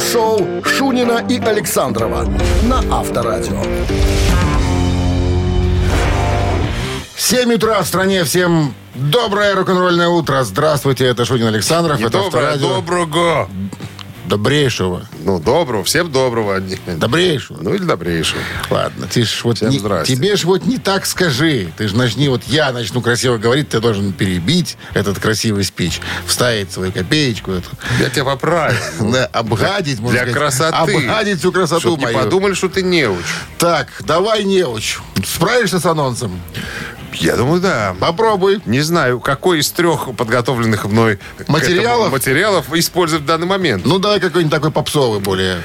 рок-н-ролл-шоу 0.00 0.64
Шунина 0.64 1.24
и 1.28 1.38
Александрова 1.38 2.24
на 2.62 2.78
Авторадио. 2.90 3.62
7 7.16 7.52
утра 7.54 7.82
в 7.82 7.86
стране. 7.86 8.24
Всем 8.24 8.74
доброе 8.94 9.54
рок-н-ролльное 9.54 10.08
утро. 10.08 10.42
Здравствуйте, 10.42 11.04
это 11.06 11.24
Шунин 11.24 11.48
Александров. 11.48 11.98
Не 11.98 12.06
это 12.06 12.18
доброе, 12.18 12.54
Авторадио. 12.54 12.76
доброго. 12.76 13.48
Добрейшего. 14.30 15.02
Ну, 15.24 15.40
доброго, 15.40 15.82
всем 15.82 16.12
доброго. 16.12 16.60
Добрейшего. 16.86 17.58
Ну, 17.60 17.74
или 17.74 17.82
добрейшего. 17.82 18.40
Ладно, 18.70 19.08
ты 19.12 19.24
ж 19.24 19.40
вот 19.42 19.56
Всем 19.56 19.70
не- 19.70 19.80
здрасте. 19.80 20.14
тебе 20.14 20.36
ж 20.36 20.44
вот 20.44 20.64
не 20.66 20.78
так 20.78 21.04
скажи. 21.04 21.72
Ты 21.76 21.88
ж 21.88 21.94
начни, 21.94 22.28
вот 22.28 22.42
я 22.46 22.70
начну 22.70 23.00
красиво 23.02 23.38
говорить, 23.38 23.68
ты 23.70 23.80
должен 23.80 24.12
перебить 24.12 24.76
этот 24.94 25.18
красивый 25.18 25.64
спич, 25.64 26.00
вставить 26.26 26.70
свою 26.70 26.92
копеечку 26.92 27.50
эту, 27.50 27.68
Я 27.98 28.08
тебя 28.08 28.24
поправил. 28.24 28.78
обгадить, 29.32 29.98
можно 29.98 30.22
Для 30.24 30.32
красоты. 30.32 30.76
обгадить 30.94 31.40
всю 31.40 31.50
красоту 31.50 31.96
не 31.96 32.04
мою. 32.04 32.18
подумали, 32.18 32.54
что 32.54 32.68
ты 32.68 32.82
неуч. 32.84 33.24
Так, 33.58 33.88
давай 34.06 34.44
неуч. 34.44 34.98
Справишься 35.26 35.80
с 35.80 35.86
анонсом? 35.86 36.40
Я 37.14 37.36
думаю, 37.36 37.60
да. 37.60 37.94
Попробуй. 37.98 38.60
Не 38.66 38.80
знаю, 38.80 39.20
какой 39.20 39.60
из 39.60 39.70
трех 39.70 40.14
подготовленных 40.16 40.84
мной 40.86 41.18
Материалов? 41.48 42.12
материалов 42.12 42.72
использовать 42.74 43.24
в 43.24 43.26
данный 43.26 43.46
момент. 43.46 43.84
Ну, 43.84 43.98
давай 43.98 44.20
какой-нибудь 44.20 44.52
такой 44.54 44.70
попсовый 44.70 45.20
более. 45.20 45.62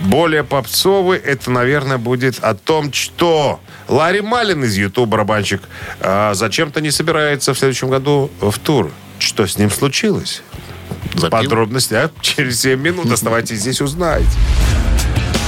Более 0.00 0.44
попсовый, 0.44 1.18
это, 1.18 1.50
наверное, 1.50 1.98
будет 1.98 2.38
о 2.40 2.54
том, 2.54 2.92
что 2.92 3.60
Ларри 3.88 4.20
Малин 4.20 4.64
из 4.64 4.76
YouTube 4.76 5.08
барабанщик 5.08 5.62
а, 6.00 6.34
зачем-то 6.34 6.80
не 6.80 6.90
собирается 6.90 7.54
в 7.54 7.58
следующем 7.58 7.90
году 7.90 8.30
в 8.40 8.58
тур. 8.58 8.90
Что 9.18 9.46
с 9.46 9.58
ним 9.58 9.70
случилось? 9.70 10.42
Запил? 11.14 11.30
Подробности 11.30 11.94
а? 11.94 12.10
через 12.20 12.60
7 12.60 12.80
минут. 12.80 13.10
Оставайтесь 13.12 13.60
здесь, 13.60 13.80
узнаете. 13.80 14.28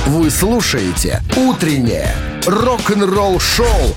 Вы 0.06 0.30
слушаете 0.30 1.22
«Утреннее 1.34 2.14
рок-н-ролл-шоу» 2.46 3.96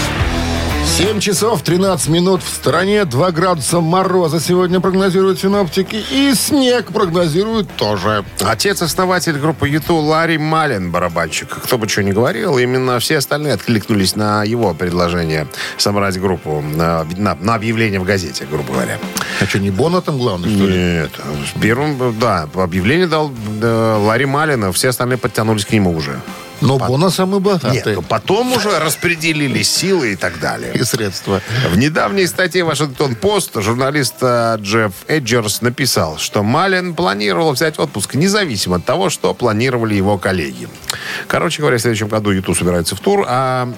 7 0.85 1.19
часов 1.19 1.63
13 1.63 2.09
минут 2.09 2.43
в 2.43 2.47
стороне, 2.49 3.05
2 3.05 3.31
градуса 3.31 3.79
мороза 3.79 4.39
сегодня 4.39 4.79
прогнозируют 4.79 5.39
синоптики, 5.39 5.95
и 6.11 6.33
снег 6.35 6.91
прогнозируют 6.91 7.69
тоже. 7.75 8.23
Отец-основатель 8.39 9.37
группы 9.39 9.67
Юту 9.67 9.95
Ларри 9.95 10.37
Малин, 10.37 10.91
барабанщик. 10.91 11.49
Кто 11.63 11.77
бы 11.77 11.87
что 11.87 12.03
ни 12.03 12.11
говорил, 12.11 12.57
именно 12.57 12.99
все 12.99 13.17
остальные 13.17 13.53
откликнулись 13.53 14.15
на 14.15 14.43
его 14.43 14.73
предложение 14.73 15.47
собрать 15.77 16.19
группу 16.19 16.61
на, 16.61 17.05
на- 17.17 17.35
на 17.39 17.55
объявление 17.55 17.99
в 17.99 18.03
газете, 18.03 18.45
грубо 18.49 18.73
говоря. 18.73 18.99
А 19.39 19.45
что, 19.45 19.59
не 19.59 19.71
Бона 19.71 20.01
там 20.01 20.17
главный, 20.19 20.53
что 20.55 20.67
ли? 20.67 20.75
Нет, 20.77 21.11
первым, 21.61 22.19
да, 22.19 22.47
объявление 22.53 23.07
дал 23.07 23.31
э, 23.61 23.97
Ларри 24.05 24.25
Малина, 24.25 24.71
все 24.71 24.89
остальные 24.89 25.17
подтянулись 25.17 25.65
к 25.65 25.71
нему 25.71 25.95
уже. 25.95 26.19
Но 26.61 26.77
Бона 26.77 27.09
самый 27.09 27.39
богатый. 27.39 27.73
Нет, 27.73 27.85
ну 27.85 28.01
потом 28.01 28.53
уже 28.53 28.79
распределили 28.79 29.63
силы 29.63 30.13
и 30.13 30.15
так 30.15 30.39
далее. 30.39 30.73
И 30.73 30.83
средства. 30.83 31.41
В 31.69 31.77
недавней 31.77 32.27
статье 32.27 32.63
Вашингтон 32.63 33.15
Пост 33.15 33.51
журналист 33.55 34.15
э, 34.21 34.57
Джефф 34.59 34.93
Эджерс 35.07 35.61
написал, 35.61 36.17
что 36.17 36.43
Малин 36.43 36.93
планировал 36.93 37.53
взять 37.53 37.79
отпуск 37.79 38.15
независимо 38.15 38.77
от 38.77 38.85
того, 38.85 39.09
что 39.09 39.33
планировали 39.33 39.95
его 39.95 40.17
коллеги. 40.17 40.69
Короче 41.27 41.61
говоря, 41.61 41.77
в 41.77 41.81
следующем 41.81 42.07
году 42.07 42.31
Юту 42.31 42.53
собирается 42.53 42.95
в 42.95 42.99
тур, 42.99 43.25
а 43.27 43.71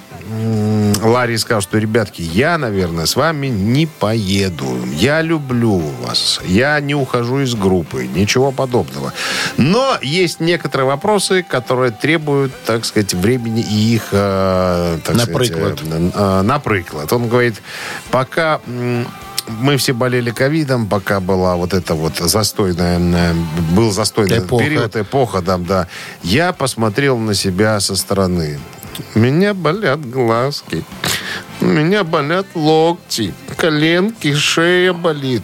Ларри 1.01 1.37
сказал, 1.37 1.61
что, 1.61 1.77
ребятки, 1.77 2.21
я, 2.21 2.57
наверное, 2.57 3.05
с 3.05 3.15
вами 3.15 3.47
не 3.47 3.85
поеду. 3.85 4.65
Я 4.95 5.21
люблю 5.21 5.77
вас. 6.01 6.39
Я 6.45 6.79
не 6.79 6.95
ухожу 6.95 7.41
из 7.41 7.55
группы. 7.55 8.07
Ничего 8.07 8.51
подобного. 8.51 9.13
Но 9.57 9.97
есть 10.01 10.39
некоторые 10.39 10.87
вопросы, 10.87 11.43
которые 11.43 11.91
требуют, 11.91 12.53
так 12.73 12.85
сказать, 12.85 13.13
времени 13.13 13.61
и 13.61 13.95
их, 13.95 14.07
э, 14.11 14.99
так 15.03 15.15
Наприклад. 15.15 15.79
сказать, 15.79 16.11
э, 16.15 16.41
наприклад. 16.41 17.13
Он 17.13 17.27
говорит, 17.29 17.61
пока 18.09 18.59
мы 19.47 19.77
все 19.77 19.93
болели 19.93 20.31
ковидом, 20.31 20.87
пока 20.87 21.19
была 21.19 21.55
вот 21.55 21.73
эта 21.73 21.93
вот 21.93 22.17
застойная, 22.17 22.99
э, 22.99 23.33
был 23.75 23.91
застойный 23.91 24.39
Эпоха. 24.39 24.63
период, 24.63 24.95
эпоха, 24.95 25.41
да, 25.41 25.57
да, 25.57 25.87
я 26.23 26.51
посмотрел 26.53 27.17
на 27.17 27.35
себя 27.35 27.79
со 27.79 27.95
стороны. 27.95 28.59
У 29.15 29.19
меня 29.19 29.53
болят 29.53 30.07
глазки, 30.09 30.83
у 31.61 31.65
меня 31.65 32.03
болят 32.03 32.45
локти, 32.55 33.33
коленки, 33.57 34.33
шея 34.33 34.93
болит. 34.93 35.43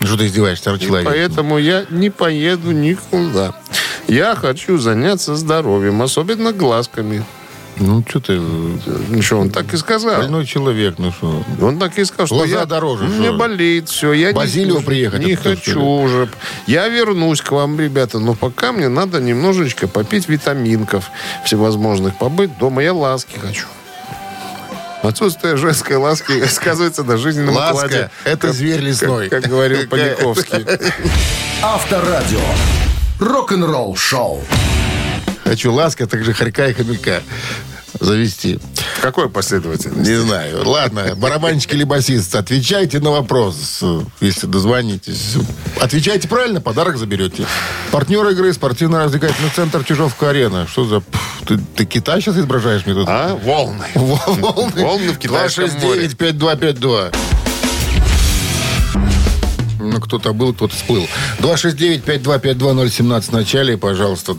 Что 0.00 0.16
ты 0.16 0.26
издеваешься, 0.26 0.72
И 0.74 0.78
человек? 0.80 1.06
поэтому 1.08 1.58
я 1.58 1.84
не 1.90 2.10
поеду 2.10 2.72
никуда. 2.72 3.54
Я 4.08 4.34
хочу 4.36 4.78
заняться 4.78 5.34
здоровьем, 5.36 6.02
особенно 6.02 6.52
глазками. 6.52 7.24
Ну, 7.76 8.04
что 8.08 8.20
ты, 8.20 8.38
Ну 8.38 9.20
что, 9.22 9.38
он 9.40 9.50
так 9.50 9.74
и 9.74 9.76
сказал. 9.76 10.18
больной 10.18 10.46
человек, 10.46 10.94
ну 10.98 11.10
что? 11.10 11.42
Он 11.60 11.78
так 11.80 11.98
и 11.98 12.04
сказал, 12.04 12.26
что 12.26 12.36
Глаза 12.36 12.60
я, 12.60 12.66
дороже, 12.66 13.04
меня 13.08 13.30
что? 13.30 13.36
болит 13.38 13.88
все, 13.88 14.12
я 14.12 14.28
не 14.28 14.34
Базилио 14.34 14.76
хочу, 14.76 14.86
приехать 14.86 15.24
не 15.26 15.32
оттуда, 15.32 15.56
хочу 15.56 15.70
что 15.72 15.96
уже. 15.98 16.28
Я 16.68 16.86
вернусь 16.86 17.40
к 17.40 17.50
вам, 17.50 17.80
ребята, 17.80 18.20
но 18.20 18.34
пока 18.34 18.70
мне 18.70 18.88
надо 18.88 19.20
немножечко 19.20 19.88
попить 19.88 20.28
витаминков 20.28 21.10
всевозможных, 21.44 22.16
побыть 22.16 22.56
дома. 22.58 22.80
Я 22.80 22.92
ласки 22.94 23.36
хочу. 23.38 23.66
Отсутствие 25.02 25.56
женской 25.56 25.96
ласки 25.96 26.46
сказывается 26.48 27.02
на 27.02 27.16
жизненном 27.16 27.56
Ласка 27.56 27.74
укладе.– 27.86 28.10
это 28.24 28.52
зверь 28.52 28.80
лесной. 28.80 29.28
Как, 29.28 29.42
как 29.42 29.50
говорил 29.50 29.86
Паниковский. 29.90 30.64
Авторадио. 31.60 32.38
Рок-н-ролл 33.24 33.96
шоу. 33.96 34.42
Хочу 35.44 35.72
ласка, 35.72 36.06
так 36.06 36.22
же 36.24 36.34
хорька 36.34 36.66
и 36.68 36.74
хомяка 36.74 37.22
завести. 37.98 38.58
В 38.98 39.00
какой 39.00 39.30
последовательности? 39.30 40.10
Не 40.10 40.16
знаю. 40.16 40.68
Ладно, 40.68 41.14
барабанщик 41.16 41.72
или 41.72 41.84
басист, 41.84 42.34
отвечайте 42.34 43.00
на 43.00 43.10
вопрос, 43.10 43.82
если 44.20 44.46
дозвонитесь. 44.46 45.36
Отвечайте 45.80 46.28
правильно, 46.28 46.60
подарок 46.60 46.98
заберете. 46.98 47.46
Партнер 47.92 48.28
игры 48.28 48.52
спортивно-развлекательный 48.52 49.50
центр 49.56 49.84
Чижовка-арена. 49.84 50.66
Что 50.66 50.84
за... 50.84 51.00
пф, 51.00 51.42
Ты, 51.46 51.58
ты 51.76 51.84
Китай 51.86 52.20
сейчас 52.20 52.36
изображаешь 52.36 52.84
мне 52.84 52.94
тут? 52.94 53.08
А? 53.08 53.34
Волны. 53.36 53.86
Волны. 53.94 54.82
Волны 54.82 55.12
в 55.12 55.18
Китайском 55.18 55.70
море. 55.80 56.06
269-5252. 56.08 57.14
Ну, 59.94 60.00
кто-то 60.00 60.32
был, 60.32 60.52
кто-то 60.52 60.74
всплыл. 60.74 61.06
269-5252017 61.38 63.20
в 63.20 63.32
начале, 63.32 63.78
пожалуйста. 63.78 64.36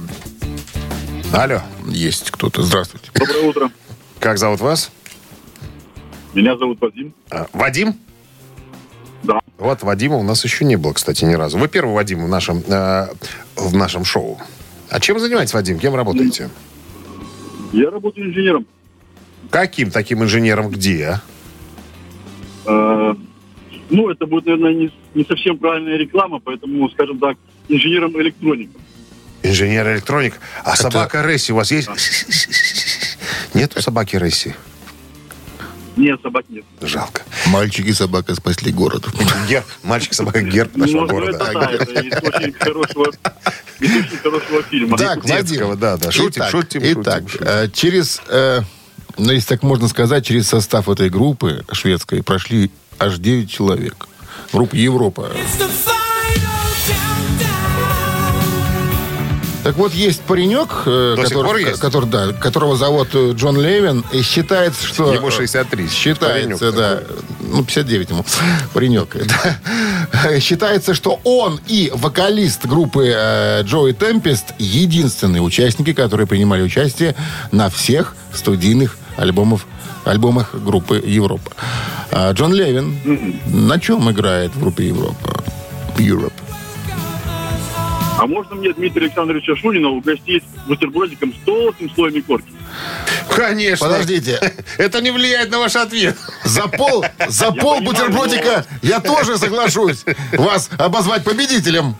Алло. 1.31 1.61
Есть 1.87 2.29
кто-то. 2.29 2.61
Здравствуйте. 2.61 3.09
Доброе 3.13 3.47
утро. 3.47 3.71
Как 4.19 4.37
зовут 4.37 4.59
вас? 4.59 4.91
Меня 6.33 6.57
зовут 6.57 6.81
Вадим. 6.81 7.13
А, 7.31 7.47
Вадим? 7.53 7.95
Да. 9.23 9.39
Вот 9.57 9.81
Вадима 9.81 10.17
у 10.17 10.23
нас 10.23 10.43
еще 10.43 10.65
не 10.65 10.75
было, 10.75 10.91
кстати, 10.91 11.23
ни 11.23 11.35
разу. 11.35 11.57
Вы 11.57 11.69
первый 11.69 11.93
Вадим 11.95 12.25
в 12.25 12.27
нашем, 12.27 12.61
э, 12.67 13.07
в 13.55 13.73
нашем 13.73 14.03
шоу. 14.03 14.37
А 14.89 14.99
чем 14.99 15.21
занимаетесь, 15.21 15.53
Вадим? 15.53 15.79
Кем 15.79 15.95
работаете? 15.95 16.49
Я 17.71 17.91
работаю 17.91 18.27
инженером. 18.27 18.65
Каким 19.51 19.89
таким 19.89 20.21
инженером 20.21 20.67
где? 20.67 21.21
Э, 22.65 23.15
ну, 23.89 24.09
это 24.09 24.25
будет, 24.25 24.45
наверное, 24.45 24.73
не, 24.73 24.91
не 25.13 25.23
совсем 25.25 25.57
правильная 25.57 25.97
реклама, 25.97 26.39
поэтому, 26.39 26.89
скажем 26.89 27.19
так, 27.19 27.37
инженером 27.69 28.19
электроника. 28.21 28.79
Инженер-электроник. 29.43 30.33
А 30.63 30.75
собака 30.75 31.21
Ресси 31.21 31.53
у 31.53 31.57
вас 31.57 31.71
есть? 31.71 31.87
Нету 33.53 33.81
собаки 33.81 34.15
Ресси? 34.15 34.53
Нет, 35.97 36.19
собак 36.21 36.45
нет. 36.49 36.65
Жалко. 36.81 37.21
Мальчики 37.47 37.87
и 37.87 37.93
собака 37.93 38.35
спасли 38.35 38.71
город. 38.73 39.05
Герб. 39.47 39.65
Мальчик-собака 39.83 40.41
Герб 40.41 40.75
нашего 40.75 41.01
Ну, 41.01 41.07
города. 41.07 41.37
это 41.37 41.53
да, 41.53 41.71
это 41.71 42.01
из 42.01 42.13
очень 42.21 42.53
хорошего, 42.53 43.11
из 43.79 43.91
очень 43.91 44.17
хорошего 44.17 44.63
фильма. 44.63 44.97
Так, 44.97 45.23
да, 45.23 45.95
да. 45.97 46.11
Шутим, 46.11 46.41
итак, 46.41 46.51
шутим, 46.51 46.81
Итак, 46.83 47.29
шутим, 47.29 47.47
э, 47.47 47.69
через, 47.71 48.21
э, 48.27 48.59
ну, 49.17 49.31
если 49.31 49.47
так 49.47 49.63
можно 49.63 49.87
сказать, 49.87 50.25
через 50.25 50.49
состав 50.49 50.89
этой 50.89 51.09
группы 51.09 51.63
шведской 51.71 52.21
прошли 52.23 52.71
аж 52.99 53.17
9 53.17 53.49
человек. 53.49 54.07
Группа 54.51 54.75
Европа. 54.75 55.31
Так 59.65 59.77
вот, 59.77 59.95
есть 59.95 60.21
паренек, 60.21 60.69
э, 60.85 61.15
До 61.17 61.23
который, 61.23 61.63
есть? 61.63 61.79
который, 61.79 62.07
да, 62.07 62.33
которого 62.33 62.77
зовут 62.77 63.07
э, 63.15 63.31
Джон 63.31 63.59
Левин, 63.59 64.05
и 64.11 64.21
считается, 64.21 64.85
что... 64.85 65.11
Ему 65.11 65.31
63. 65.31 65.89
Считается, 65.89 66.71
Паренек 66.71 66.75
да. 66.75 67.01
Ну, 67.39 67.63
59 67.63 68.09
ему. 68.11 68.23
Паренек. 68.75 69.17
Да. 69.25 70.39
Считается, 70.39 70.93
что 70.93 71.19
он 71.23 71.59
и 71.65 71.91
вокалист 71.95 72.67
группы 72.67 73.11
э, 73.11 73.63
Джои 73.63 73.93
Темпест 73.93 74.53
единственные 74.59 75.41
участники, 75.41 75.93
которые 75.93 76.27
принимали 76.27 76.61
участие 76.61 77.15
на 77.51 77.71
всех 77.71 78.15
студийных 78.35 78.97
альбомов, 79.17 79.65
альбомах 80.03 80.55
группы 80.55 81.01
Европа. 81.05 81.51
А 82.11 82.31
Джон 82.31 82.53
Левин 82.53 82.95
на 83.47 83.79
чем 83.79 84.09
играет 84.11 84.55
в 84.55 84.59
группе 84.59 84.87
Европа? 84.87 85.43
Europe. 85.97 86.33
А 88.17 88.27
можно 88.27 88.55
мне 88.55 88.71
Дмитрия 88.71 89.07
Александровича 89.07 89.55
Шунина 89.55 89.89
угостить 89.89 90.43
бутербродиком 90.67 91.33
с 91.33 91.45
толстым 91.45 91.91
слоем 91.93 92.23
корки? 92.23 92.47
Конечно. 93.29 93.87
Подождите. 93.87 94.39
Это 94.77 95.01
не 95.01 95.11
влияет 95.11 95.51
на 95.51 95.59
ваш 95.59 95.75
ответ. 95.75 96.15
За 96.43 96.67
пол, 96.67 97.03
за 97.27 97.51
пол 97.51 97.77
понимаю, 97.77 97.83
бутербродика 97.83 98.65
я 98.81 99.01
тоже 99.01 99.37
соглашусь 99.37 100.05
вас 100.33 100.69
обозвать 100.77 101.23
победителем. 101.23 101.95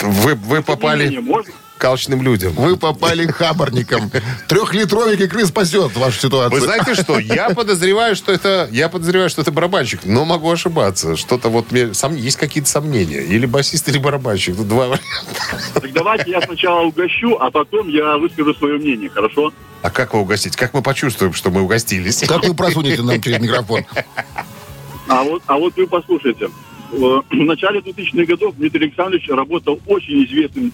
Вы, 0.00 0.34
вы 0.36 0.62
попали 0.62 1.18
можно? 1.18 1.52
К 1.78 1.84
алчным 1.84 2.22
людям. 2.22 2.52
Вы 2.52 2.76
попали 2.76 3.26
хабарником. 3.26 4.10
Трехлитровик 4.48 5.20
икры 5.20 5.46
спасет 5.46 5.96
вашу 5.96 6.20
ситуацию. 6.20 6.60
Вы 6.60 6.66
знаете 6.66 6.94
что? 6.94 7.18
Я 7.18 7.50
подозреваю, 7.50 8.16
что 8.16 8.32
это 8.32 8.68
я 8.70 8.88
подозреваю, 8.88 9.30
что 9.30 9.42
это 9.42 9.52
барабанщик, 9.52 10.00
но 10.04 10.24
могу 10.24 10.50
ошибаться. 10.50 11.16
Что-то 11.16 11.48
вот 11.48 11.70
мне 11.72 11.94
сом- 11.94 12.16
есть 12.16 12.36
какие-то 12.36 12.68
сомнения. 12.68 13.22
Или 13.22 13.46
басист, 13.46 13.88
или 13.88 13.98
барабанщик. 13.98 14.56
Тут 14.56 14.68
два 14.68 14.88
варианта. 14.88 15.00
Так 15.74 15.92
давайте 15.92 16.30
я 16.32 16.42
сначала 16.42 16.82
угощу, 16.82 17.36
а 17.40 17.50
потом 17.50 17.88
я 17.88 18.16
выскажу 18.18 18.54
свое 18.54 18.78
мнение, 18.78 19.08
хорошо? 19.08 19.52
А 19.82 19.90
как 19.90 20.12
его 20.12 20.22
угостить? 20.22 20.56
Как 20.56 20.74
мы 20.74 20.82
почувствуем, 20.82 21.32
что 21.32 21.50
мы 21.50 21.62
угостились? 21.62 22.24
Как 22.26 22.44
вы 22.44 22.54
просунете 22.54 23.02
нам 23.02 23.20
через 23.22 23.38
микрофон? 23.40 23.84
А 25.08 25.22
вот, 25.22 25.42
а 25.46 25.56
вот 25.56 25.76
вы 25.76 25.86
послушайте. 25.86 26.48
В 26.90 27.22
начале 27.30 27.80
2000-х 27.80 28.24
годов 28.24 28.54
Дмитрий 28.56 28.86
Александрович 28.86 29.28
работал 29.28 29.78
очень 29.86 30.24
известным 30.24 30.72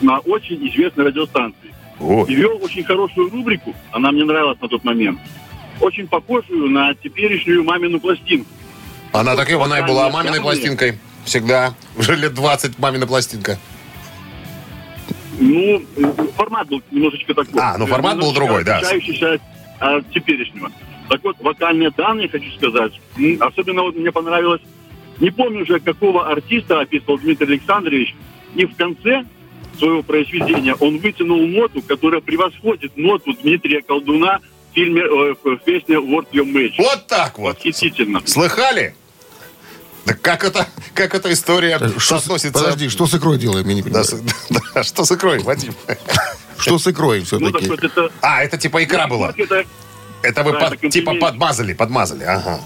на 0.00 0.18
очень 0.20 0.66
известной 0.68 1.06
радиостанции. 1.06 1.74
О, 2.00 2.24
И 2.28 2.34
вел 2.34 2.58
очень 2.62 2.84
хорошую 2.84 3.30
рубрику, 3.30 3.74
она 3.92 4.12
мне 4.12 4.24
нравилась 4.24 4.60
на 4.60 4.68
тот 4.68 4.84
момент, 4.84 5.18
очень 5.80 6.06
похожую 6.06 6.70
на 6.70 6.94
теперешнюю 6.94 7.64
мамину 7.64 7.98
пластинку. 7.98 8.50
она 9.12 9.34
так 9.34 9.50
она 9.50 9.80
и 9.80 9.86
была 9.86 10.10
маминой 10.10 10.40
пластинкой. 10.40 10.98
Всегда. 11.24 11.74
Уже 11.96 12.16
лет 12.16 12.32
20 12.34 12.78
мамина 12.78 13.06
пластинка. 13.06 13.58
Ну, 15.38 15.82
формат 16.36 16.68
был 16.68 16.82
немножечко 16.90 17.34
такой. 17.34 17.60
А, 17.60 17.76
ну, 17.76 17.86
формат 17.86 18.18
был 18.18 18.32
другой, 18.32 18.64
да. 18.64 18.78
Отличающийся 18.78 19.38
от 19.78 20.10
теперешнего. 20.10 20.72
Так 21.08 21.22
вот, 21.22 21.36
вокальные 21.40 21.90
данные, 21.90 22.28
хочу 22.28 22.50
сказать, 22.52 22.92
особенно 23.40 23.82
вот 23.82 23.96
мне 23.96 24.10
понравилось, 24.10 24.60
не 25.20 25.30
помню 25.30 25.62
уже, 25.62 25.80
какого 25.80 26.28
артиста 26.30 26.80
описывал 26.80 27.18
Дмитрий 27.18 27.46
Александрович, 27.46 28.14
и 28.54 28.66
в 28.66 28.74
конце 28.76 29.24
своего 29.78 30.02
произведения 30.02 30.74
он 30.74 30.98
вытянул 30.98 31.46
ноту, 31.46 31.82
которая 31.82 32.20
превосходит 32.20 32.96
ноту 32.96 33.32
Дмитрия 33.42 33.82
Колдуна 33.82 34.40
в 34.70 34.74
фильме, 34.74 35.02
э, 35.02 35.34
в 35.42 35.56
песне 35.58 35.96
World 35.96 36.28
Your 36.32 36.44
Match. 36.52 36.74
Вот 36.78 37.06
так 37.06 37.38
вот. 37.38 37.56
Восхитительно. 37.56 38.20
Слыхали? 38.26 38.94
Да 40.04 40.14
как 40.14 40.42
это, 40.44 40.66
как 40.94 41.14
эта 41.14 41.32
история 41.32 41.78
Что 41.98 42.18
с- 42.18 42.22
соотносится... 42.24 42.52
Подожди, 42.58 42.88
что 42.88 43.06
с 43.06 43.14
икрой 43.14 43.38
делаем? 43.38 43.68
Я 43.68 43.74
не 43.74 43.82
Да, 43.82 43.86
понимаю. 44.02 44.04
с- 44.04 44.22
да, 44.74 44.82
что 44.82 45.04
с 45.04 45.12
икрой, 45.12 45.40
Вадим? 45.40 45.74
Что 46.56 46.78
с 46.78 46.86
икрой 46.86 47.24
Ну, 47.30 47.50
так 47.52 47.60
все-таки? 47.60 47.68
вот, 47.68 47.84
это... 47.84 48.12
А, 48.22 48.42
это 48.42 48.56
типа 48.56 48.82
икра 48.84 49.06
была. 49.06 49.32
Это, 49.36 49.64
Это 50.22 50.42
вы 50.42 50.52
Да, 50.52 50.60
под- 50.60 50.72
это 50.74 50.88
типа 50.90 51.14
подмазали, 51.14 51.72
подмазали. 51.74 52.24
Ага. 52.24 52.60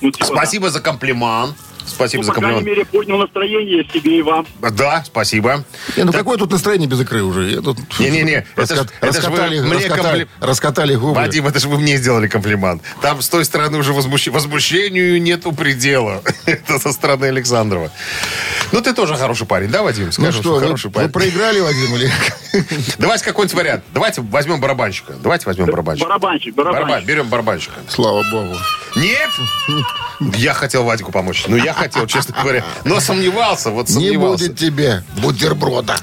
ну, 0.00 0.10
типа, 0.10 0.26
да. 0.28 0.34
Спасибо 0.34 0.70
за 0.70 0.80
комплимент. 0.80 1.56
Спасибо 1.86 2.22
Ну, 2.22 2.26
за 2.26 2.32
по 2.32 2.38
крайней 2.40 2.56
комплимент. 2.58 2.78
мере, 2.78 2.98
поднял 2.98 3.18
настроение 3.18 3.84
себе 3.92 4.18
и 4.18 4.22
вам. 4.22 4.46
Да, 4.60 5.02
спасибо. 5.06 5.64
Не, 5.96 6.04
ну 6.04 6.12
какое 6.12 6.36
тут 6.38 6.50
настроение 6.50 6.88
без 6.88 7.00
икры 7.00 7.22
уже? 7.22 7.50
Я 7.50 7.60
тут 7.60 7.78
Не-не-не, 7.98 8.46
это 8.56 8.74
ж- 8.74 8.78
раска- 8.80 8.88
это 9.00 9.20
ж 9.20 9.24
вы 9.24 9.30
раскатали, 9.30 9.60
мне 9.60 9.74
раскатали, 9.74 10.22
компли- 10.24 10.28
раскатали 10.40 10.94
губы. 10.96 11.14
Вадим, 11.14 11.46
это 11.46 11.58
же 11.60 11.68
вы 11.68 11.78
мне 11.78 11.96
сделали 11.96 12.26
комплимент. 12.26 12.82
Там 13.02 13.20
с 13.22 13.28
той 13.28 13.44
стороны 13.44 13.78
уже 13.78 13.92
возмущ- 13.92 14.30
возмущению 14.30 15.20
нету 15.20 15.52
предела. 15.52 16.22
Это 16.46 16.78
со 16.78 16.92
стороны 16.92 17.26
Александрова. 17.26 17.90
Ну, 18.72 18.80
ты 18.80 18.92
тоже 18.94 19.14
хороший 19.16 19.46
парень, 19.46 19.68
да, 19.68 19.82
Вадим? 19.82 20.06
Ну 20.06 20.12
Скажешь, 20.12 20.40
что, 20.40 20.54
вы, 20.54 20.60
хороший 20.60 20.86
вы 20.86 20.92
парень. 20.92 21.10
проиграли, 21.12 21.60
Вадим, 21.60 21.94
или... 21.96 22.10
Давайте 22.98 23.24
какой-нибудь 23.24 23.54
вариант. 23.56 23.84
Давайте 23.92 24.20
возьмем 24.22 24.60
барабанщика. 24.60 25.12
Давайте 25.22 25.46
возьмем 25.46 25.66
барабанщика. 25.66 26.08
Барабанщик, 26.08 26.54
Барабан, 26.54 26.80
барабанщик. 26.82 27.08
берем 27.08 27.28
барабанщика. 27.28 27.74
Слава 27.88 28.22
богу. 28.32 28.56
Нет? 28.96 29.28
Я 30.36 30.54
хотел 30.54 30.84
Вадику 30.84 31.12
помочь. 31.12 31.44
Ну, 31.48 31.56
я 31.56 31.73
хотел, 31.74 32.06
честно 32.06 32.34
говоря. 32.40 32.64
Но 32.84 33.00
сомневался, 33.00 33.70
вот 33.70 33.88
Не 33.88 33.94
сомневался. 33.94 34.44
будет 34.46 34.58
тебе 34.58 35.04
бутерброда. 35.22 35.96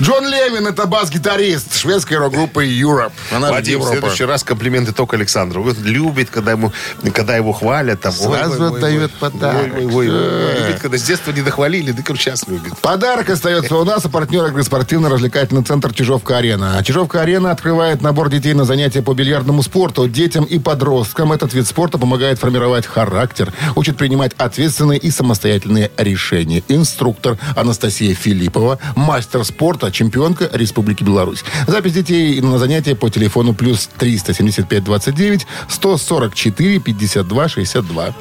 Джон 0.00 0.26
Левин, 0.28 0.66
это 0.66 0.86
бас-гитарист 0.86 1.74
шведской 1.76 2.18
рок-группы 2.18 2.66
Europe. 2.66 3.12
Она 3.30 3.50
Вадим, 3.50 3.80
в 3.80 3.88
следующий 3.88 4.24
раз 4.24 4.44
комплименты 4.44 4.92
только 4.92 5.16
Александру. 5.16 5.62
Он 5.62 5.74
любит, 5.82 6.30
когда, 6.30 6.52
ему, 6.52 6.72
когда 7.14 7.36
его 7.36 7.52
хвалят. 7.52 8.00
Там, 8.00 8.12
Сразу 8.12 8.52
ой, 8.52 8.58
ой, 8.58 8.70
ой. 8.70 8.76
отдает 8.76 9.12
подарок. 9.12 9.72
Ой, 9.76 9.86
ой, 9.86 9.94
ой. 9.94 10.08
Э. 10.10 10.66
Любит, 10.66 10.80
когда 10.80 10.98
с 10.98 11.02
детства 11.02 11.32
не 11.32 11.42
дохвалили, 11.42 11.92
да 11.92 12.02
как 12.02 12.16
сейчас 12.18 12.46
любит. 12.46 12.76
Подарок 12.78 13.30
остается 13.30 13.76
у 13.76 13.84
нас, 13.84 14.04
а 14.04 14.08
партнер 14.08 14.46
игры 14.46 14.62
спортивно-развлекательный 14.62 15.62
центр 15.62 15.92
«Чижовка-арена». 15.92 16.82
«Чижовка-арена» 16.84 17.50
открывает 17.50 18.02
набор 18.02 18.28
детей 18.28 18.52
на 18.54 18.64
занятия 18.64 19.02
по 19.02 19.14
бильярдному 19.14 19.62
спорту. 19.62 20.08
Детям 20.08 20.44
и 20.44 20.58
подросткам 20.58 21.32
этот 21.32 21.54
вид 21.54 21.66
спорта 21.66 21.98
помогает 21.98 22.38
формировать 22.38 22.86
характер, 22.86 23.52
учит 23.74 23.96
принимать 23.96 24.32
ответственные 24.36 25.05
и 25.06 25.10
самостоятельные 25.10 25.90
решения. 25.96 26.62
Инструктор 26.68 27.38
Анастасия 27.54 28.14
Филиппова, 28.14 28.78
мастер 28.96 29.44
спорта, 29.44 29.92
чемпионка 29.92 30.50
Республики 30.52 31.04
Беларусь. 31.04 31.44
Запись 31.66 31.92
детей 31.92 32.40
на 32.40 32.58
занятия 32.58 32.96
по 32.96 33.08
телефону 33.08 33.54
плюс 33.54 33.88
375 33.98 34.82
29 34.82 35.46
144 35.68 36.78
52 36.80 37.48
62. 37.48 38.14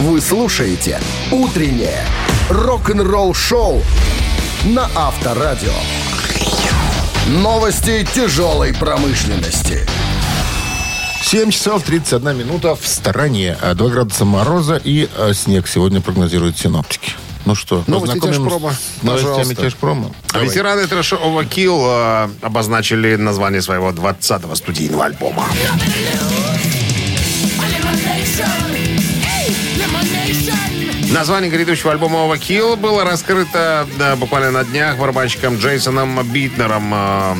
Вы 0.00 0.20
слушаете 0.20 1.00
«Утреннее 1.32 2.04
рок-н-ролл-шоу» 2.50 3.82
на 4.66 4.90
Авторадио. 4.94 5.72
Новости 7.28 8.06
тяжелой 8.14 8.74
промышленности. 8.74 9.86
7 11.22 11.50
часов 11.50 11.82
31 11.82 12.36
минута 12.36 12.74
в 12.76 12.86
стороне. 12.86 13.56
А 13.60 13.74
2 13.74 13.88
градуса 13.88 14.24
мороза 14.24 14.80
и 14.82 15.08
а, 15.16 15.32
снег 15.34 15.66
сегодня 15.66 16.00
прогнозируют 16.00 16.58
синоптики. 16.58 17.12
Ну 17.44 17.54
что, 17.54 17.84
Новости 17.86 18.18
познакомим 18.18 18.50
тяжпрома. 18.50 18.72
с 18.72 19.02
новостями 19.02 19.54
тяжпрома? 19.54 20.10
Давай. 20.32 20.48
Ветераны 20.48 20.86
трэша 20.88 21.14
Overkill 21.14 21.78
э, 21.80 22.28
обозначили 22.42 23.14
название 23.14 23.62
своего 23.62 23.90
20-го 23.90 24.52
студийного 24.56 25.04
альбома. 25.04 25.44
Название 31.12 31.50
грядущего 31.50 31.92
альбома 31.92 32.18
Overkill 32.18 32.76
было 32.76 33.04
раскрыто 33.04 33.86
да, 33.96 34.16
буквально 34.16 34.50
на 34.50 34.64
днях 34.64 34.98
барабанщиком 34.98 35.56
Джейсоном 35.56 36.20
Битнером. 36.32 36.92
э, 36.92 37.34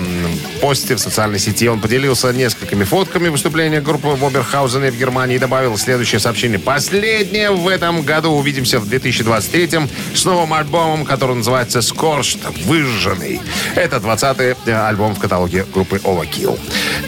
в 0.57 0.61
посте 0.61 0.95
в 0.95 1.01
социальной 1.01 1.39
сети 1.39 1.69
он 1.69 1.81
поделился 1.81 2.33
несколькими 2.33 2.85
фотками 2.85 3.29
выступления 3.29 3.81
группы 3.81 4.09
в 4.09 4.25
Оберхаузене 4.25 4.91
в 4.91 4.97
Германии 4.97 5.37
и 5.37 5.39
добавил 5.39 5.77
следующее 5.77 6.21
сообщение. 6.21 6.59
Последнее 6.59 7.51
в 7.51 7.67
этом 7.67 8.03
году. 8.03 8.31
Увидимся 8.31 8.79
в 8.79 8.89
2023 8.89 9.81
с 10.15 10.25
новым 10.25 10.55
альбомом, 10.55 11.05
который 11.05 11.35
называется 11.35 11.81
«Scorched», 11.81 12.65
«Выжженный». 12.65 13.41
Это 13.75 13.97
20-й 13.97 14.73
альбом 14.73 15.15
в 15.15 15.19
каталоге 15.19 15.67
группы 15.75 15.97
Overkill. 15.97 16.59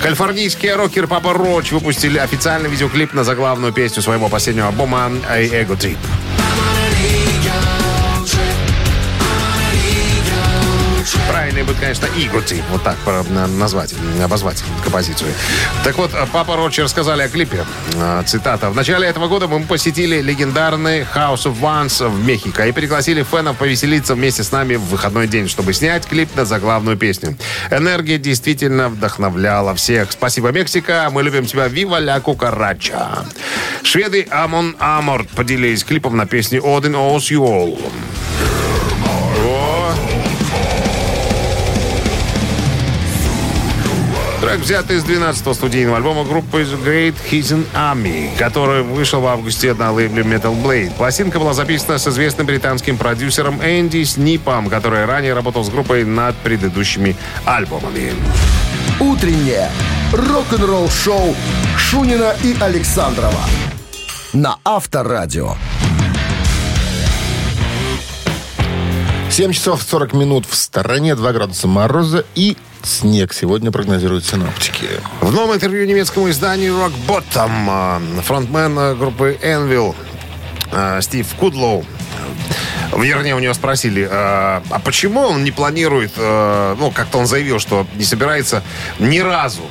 Калифорнийские 0.03 0.75
рокеры 0.75 1.07
Папа 1.07 1.33
Роч 1.33 1.71
выпустили 1.71 2.19
официальный 2.19 2.69
видеоклип 2.69 3.15
на 3.15 3.23
заглавную 3.23 3.73
песню 3.73 4.03
своего 4.03 4.29
последнего 4.29 4.69
альбома 4.69 5.13
«I 5.29 5.47
Ego 5.47 5.79
Trip». 5.79 5.99
Будет, 11.69 11.81
конечно, 11.81 12.07
Иготи. 12.17 12.63
Вот 12.71 12.83
так 12.83 12.97
назвать, 13.51 13.95
обозвать 14.25 14.65
композицию. 14.83 15.31
Так 15.85 15.99
вот, 15.99 16.11
Папа 16.33 16.57
Рочи 16.57 16.81
рассказали 16.81 17.21
о 17.21 17.29
клипе. 17.29 17.63
А, 17.97 18.23
Цитата. 18.23 18.71
В 18.71 18.75
начале 18.75 19.07
этого 19.07 19.29
года 19.29 19.49
мы 19.49 19.63
посетили 19.63 20.23
легендарный 20.23 21.01
House 21.03 21.45
of 21.45 21.61
Ones 21.61 22.09
в 22.09 22.25
Мехико 22.25 22.67
и 22.67 22.73
пригласили 22.73 23.23
фенов 23.23 23.59
повеселиться 23.59 24.15
вместе 24.15 24.45
с 24.45 24.51
нами 24.51 24.77
в 24.77 24.85
выходной 24.85 25.27
день, 25.27 25.47
чтобы 25.47 25.75
снять 25.75 26.07
клип 26.07 26.35
на 26.37 26.47
заглавную 26.47 26.97
песню. 26.97 27.37
Энергия 27.71 28.17
действительно 28.17 28.89
вдохновляла 28.89 29.75
всех. 29.75 30.11
Спасибо, 30.11 30.53
Мексика. 30.53 31.11
Мы 31.13 31.23
любим 31.23 31.45
тебя. 31.45 31.69
Вива 31.69 31.99
ля 31.99 32.19
кукарача. 32.21 33.27
Шведы 33.83 34.27
Амон 34.31 34.75
Аморт 34.79 35.29
поделились 35.29 35.85
клипом 35.85 36.17
на 36.17 36.25
песню 36.25 36.63
Odin 36.63 36.95
Owes 36.95 37.31
You 37.31 37.79
Трек 44.49 44.61
взят 44.61 44.91
из 44.91 45.05
12-го 45.05 45.53
студийного 45.53 45.99
альбома 45.99 46.25
группы 46.25 46.63
Great 46.63 47.15
Hidden 47.31 47.67
Army, 47.75 48.35
который 48.39 48.83
вышел 48.83 49.21
в 49.21 49.27
августе 49.27 49.75
на 49.75 49.93
лейбле 49.93 50.23
Metal 50.23 50.57
Blade. 50.63 50.91
Пластинка 50.97 51.39
была 51.39 51.53
записана 51.53 51.99
с 51.99 52.09
известным 52.09 52.47
британским 52.47 52.97
продюсером 52.97 53.61
Энди 53.63 54.05
Снипом, 54.05 54.71
который 54.71 55.05
ранее 55.05 55.35
работал 55.35 55.65
с 55.65 55.69
группой 55.69 56.07
над 56.07 56.35
предыдущими 56.37 57.15
альбомами. 57.45 58.15
Утреннее 58.99 59.71
рок-н-ролл-шоу 60.15 61.37
Шунина 61.77 62.35
и 62.43 62.57
Александрова 62.59 63.45
на 64.33 64.57
Авторадио. 64.65 65.57
7 69.31 69.53
часов 69.53 69.83
40 69.83 70.15
минут 70.15 70.47
в 70.49 70.57
стороне, 70.57 71.15
2 71.15 71.33
градуса 71.33 71.69
мороза 71.69 72.25
и 72.35 72.57
снег 72.83 73.33
сегодня 73.33 73.71
прогнозируют 73.71 74.25
синоптики. 74.25 74.89
В 75.21 75.33
новом 75.33 75.55
интервью 75.55 75.87
немецкому 75.87 76.31
изданию 76.31 76.75
Rock 76.75 76.93
Bottom 77.07 78.19
э, 78.19 78.23
фронтмен 78.23 78.99
группы 78.99 79.39
Envil 79.43 79.95
э, 80.73 81.01
Стив 81.03 81.27
Кудлоу 81.35 81.85
Вернее, 82.97 83.37
у 83.37 83.39
него 83.39 83.53
спросили, 83.53 84.03
э, 84.03 84.09
а 84.11 84.81
почему 84.83 85.21
он 85.21 85.45
не 85.45 85.51
планирует, 85.51 86.13
ну, 86.17 86.91
как-то 86.91 87.19
он 87.19 87.27
заявил, 87.27 87.59
что 87.59 87.87
не 87.97 88.05
собирается 88.05 88.63
ни 88.99 89.19
разу 89.19 89.63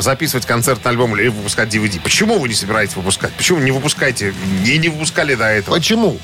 записывать 0.00 0.46
концертный 0.46 0.90
альбом 0.90 1.16
или 1.16 1.28
выпускать 1.28 1.72
DVD. 1.72 2.00
Почему 2.02 2.38
вы 2.38 2.48
не 2.48 2.54
собираетесь 2.54 2.96
выпускать? 2.96 3.32
Почему 3.32 3.60
не 3.60 3.70
выпускаете 3.70 4.34
и 4.66 4.78
не 4.78 4.88
выпускали 4.88 5.36
до 5.36 5.44
этого? 5.44 5.76
Почему? 5.76 6.18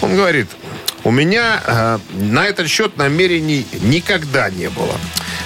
Он 0.00 0.14
говорит, 0.14 0.48
у 1.02 1.10
меня 1.10 1.60
э, 1.64 1.98
на 2.12 2.46
этот 2.46 2.68
счет 2.68 2.96
намерений 2.96 3.66
никогда 3.80 4.50
не 4.50 4.68
было. 4.68 4.96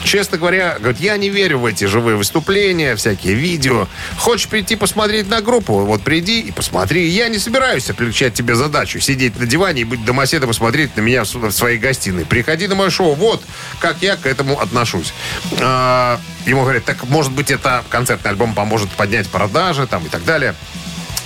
Честно 0.05 0.37
говоря, 0.37 0.77
говорит, 0.79 1.01
я 1.01 1.17
не 1.17 1.31
верю 1.31 1.59
в 1.61 1.67
эти 1.67 1.87
живые 1.87 2.17
выступления, 2.17 2.95
всякие 2.95 3.35
видео. 3.35 3.89
Хочешь 4.19 4.49
прийти 4.49 4.77
посмотреть 4.77 5.29
на 5.29 5.41
группу? 5.41 5.79
Вот 5.81 6.03
приди 6.03 6.41
и 6.41 6.53
посмотри. 6.53 7.09
Я 7.09 7.29
не 7.29 7.39
собираюсь 7.39 7.89
облегчать 7.89 8.35
тебе 8.35 8.55
задачу. 8.55 9.01
Сидеть 9.01 9.39
на 9.41 9.47
диване 9.47 9.81
и 9.81 9.85
быть 9.85 10.05
домоседом 10.05 10.51
и 10.51 10.53
смотреть 10.53 10.95
на 10.97 11.01
меня 11.01 11.25
в 11.25 11.51
своей 11.51 11.79
гостиной. 11.79 12.27
Приходи 12.27 12.69
на 12.69 12.75
мое 12.75 12.91
шоу. 12.91 13.15
Вот 13.15 13.43
как 13.81 14.03
я 14.03 14.17
к 14.17 14.27
этому 14.27 14.61
отношусь. 14.61 15.15
А, 15.61 16.21
ему 16.45 16.63
говорят, 16.63 16.85
так 16.85 17.03
может 17.09 17.33
быть 17.33 17.51
это 17.51 17.83
концертный 17.89 18.31
альбом 18.31 18.55
поможет 18.55 18.91
поднять 18.91 19.29
продажи 19.29 19.87
там 19.87 20.05
и 20.05 20.09
так 20.11 20.25
далее. 20.25 20.55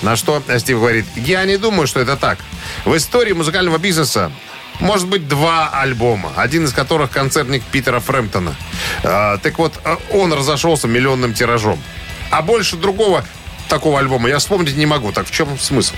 На 0.02 0.14
что 0.14 0.40
Стив 0.58 0.78
говорит, 0.78 1.06
я 1.16 1.44
не 1.44 1.56
думаю, 1.56 1.88
что 1.88 1.98
это 1.98 2.16
так. 2.16 2.38
В 2.84 2.96
истории 2.96 3.32
музыкального 3.32 3.78
бизнеса 3.78 4.30
может 4.80 5.08
быть, 5.08 5.28
два 5.28 5.70
альбома, 5.72 6.32
один 6.36 6.64
из 6.64 6.72
которых 6.72 7.10
концертник 7.10 7.62
Питера 7.64 8.00
Фрэмптона. 8.00 8.54
А, 9.02 9.38
так 9.38 9.58
вот, 9.58 9.74
а, 9.84 9.98
он 10.12 10.32
разошелся 10.32 10.88
миллионным 10.88 11.34
тиражом. 11.34 11.80
А 12.30 12.42
больше 12.42 12.76
другого 12.76 13.24
такого 13.68 13.98
альбома 13.98 14.28
я 14.28 14.38
вспомнить 14.38 14.76
не 14.76 14.86
могу. 14.86 15.12
Так 15.12 15.26
в 15.26 15.30
чем 15.30 15.58
смысл? 15.58 15.94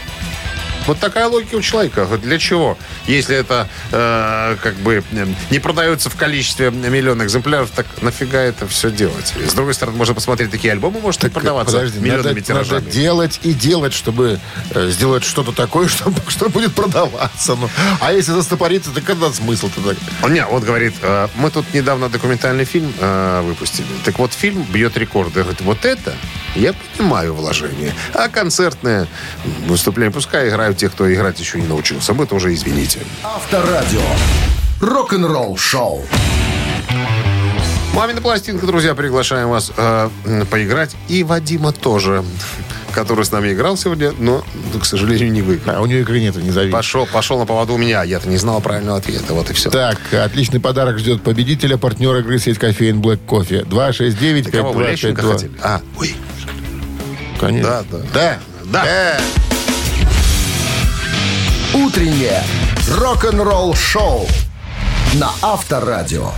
Вот 0.86 0.98
такая 0.98 1.26
логика 1.28 1.56
у 1.56 1.60
человека. 1.60 2.06
Для 2.22 2.38
чего? 2.38 2.76
Если 3.06 3.36
это 3.36 3.68
э, 3.92 4.56
как 4.62 4.74
бы 4.76 5.04
не 5.50 5.58
продается 5.58 6.10
в 6.10 6.16
количестве 6.16 6.70
миллиона 6.70 7.22
экземпляров, 7.22 7.70
так 7.70 7.86
нафига 8.02 8.40
это 8.40 8.66
все 8.66 8.90
делать? 8.90 9.34
И, 9.40 9.46
с 9.46 9.54
другой 9.54 9.74
стороны, 9.74 9.96
можно 9.98 10.14
посмотреть 10.14 10.50
такие 10.50 10.72
альбомы, 10.72 11.00
может 11.00 11.20
так, 11.20 11.32
продаваться 11.32 11.76
подожди, 11.76 11.98
миллионными 11.98 12.34
надо, 12.34 12.40
тиражами. 12.40 12.78
Надо 12.80 12.90
делать 12.90 13.40
и 13.42 13.52
делать, 13.52 13.92
чтобы 13.92 14.40
э, 14.70 14.88
сделать 14.90 15.24
что-то 15.24 15.52
такое, 15.52 15.88
что, 15.88 16.12
что 16.28 16.48
будет 16.48 16.74
продаваться. 16.74 17.56
Ну, 17.56 17.68
а 18.00 18.12
если 18.12 18.32
застопориться, 18.32 18.90
то 18.90 19.00
когда 19.00 19.30
смысл 19.32 19.70
тогда? 19.74 19.92
Он 20.22 20.32
не, 20.32 20.44
вот 20.44 20.64
говорит, 20.64 20.94
э, 21.02 21.28
мы 21.36 21.50
тут 21.50 21.72
недавно 21.74 22.08
документальный 22.08 22.64
фильм 22.64 22.92
э, 22.98 23.42
выпустили. 23.42 23.86
Так 24.04 24.18
вот, 24.18 24.32
фильм 24.32 24.62
бьет 24.62 24.96
рекорды. 24.96 25.40
Говорит, 25.40 25.60
вот 25.60 25.84
это 25.84 26.14
я 26.54 26.74
понимаю 26.96 27.34
вложение. 27.34 27.94
А 28.14 28.28
концертное 28.28 29.06
выступление, 29.66 30.12
пускай 30.12 30.48
играют 30.48 30.69
те, 30.74 30.88
кто 30.88 31.12
играть 31.12 31.38
еще 31.40 31.60
не 31.60 31.66
научился. 31.66 32.14
Мы 32.14 32.26
тоже 32.26 32.52
извините. 32.54 33.00
Авторадио. 33.22 34.00
Рок-н-ролл 34.80 35.56
шоу. 35.56 36.04
Мамина 37.94 38.20
пластинка, 38.20 38.66
друзья, 38.66 38.94
приглашаем 38.94 39.48
вас 39.48 39.72
э, 39.76 40.10
поиграть. 40.50 40.96
И 41.08 41.24
Вадима 41.24 41.72
тоже 41.72 42.24
который 42.90 43.24
с 43.24 43.32
нами 43.32 43.52
играл 43.52 43.76
сегодня, 43.76 44.12
но, 44.18 44.44
к 44.80 44.84
сожалению, 44.84 45.32
не 45.32 45.42
выиграл. 45.42 45.76
А 45.76 45.80
у 45.80 45.86
него 45.86 46.00
игры 46.00 46.20
нету, 46.20 46.40
не 46.40 46.50
зови. 46.50 46.70
Пошел, 46.70 47.06
пошел 47.06 47.38
на 47.38 47.46
поводу 47.46 47.74
у 47.74 47.78
меня. 47.78 48.02
Я-то 48.02 48.28
не 48.28 48.36
знал 48.36 48.60
правильного 48.60 48.98
ответа. 48.98 49.32
Вот 49.32 49.50
и 49.50 49.54
все. 49.54 49.70
Так, 49.70 49.98
отличный 50.12 50.60
подарок 50.60 50.98
ждет 50.98 51.22
победителя, 51.22 51.76
партнер 51.76 52.16
игры 52.16 52.38
сеть 52.38 52.58
кофеин 52.58 53.00
Black 53.00 53.20
Кофе. 53.26 53.64
269 53.64 54.50
Кого 54.50 54.72
вы 54.72 54.84
Лещенко 54.84 55.22
хотели? 55.22 55.52
А, 55.62 55.80
ой. 55.98 56.14
Конечно. 57.38 57.84
Да, 57.90 57.98
да. 57.98 58.04
Да. 58.12 58.38
Да. 58.64 58.84
Э. 58.86 59.49
Утреннее 61.74 62.42
рок-н-ролл 62.88 63.74
шоу 63.74 64.26
на 65.14 65.30
Авторадио. 65.42 66.30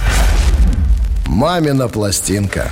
Мамина 1.27 1.89
пластинка. 1.89 2.71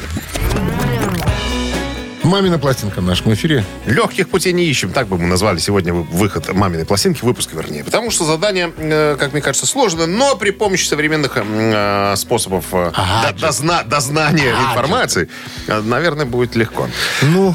Мамина 2.23 2.59
пластинка 2.59 3.01
в 3.01 3.05
нашем 3.05 3.33
эфире. 3.33 3.65
Легких 3.87 4.29
путей 4.29 4.53
не 4.53 4.65
ищем. 4.67 4.93
Так 4.93 5.09
бы 5.09 5.17
мы 5.17 5.27
назвали 5.27 5.59
сегодня 5.59 5.95
вы- 5.95 6.03
выход 6.03 6.53
маминой 6.53 6.85
пластинки, 6.85 7.25
выпуск 7.25 7.51
вернее. 7.55 7.83
Потому 7.83 8.11
что 8.11 8.25
задание, 8.25 8.71
э, 8.77 9.17
как 9.19 9.33
мне 9.33 9.41
кажется, 9.41 9.67
сложно, 9.67 10.07
но 10.07 10.37
при 10.37 10.51
помощи 10.51 10.87
современных 10.87 11.33
э, 11.37 12.15
способов 12.17 12.67
э, 12.73 12.91
Ага, 12.95 13.33
до- 13.33 13.47
дозна- 13.47 13.85
дознания 13.85 14.51
информации, 14.51 15.29
э, 15.67 15.81
наверное, 15.81 16.27
будет 16.27 16.55
легко. 16.57 16.89
Ну, 17.23 17.55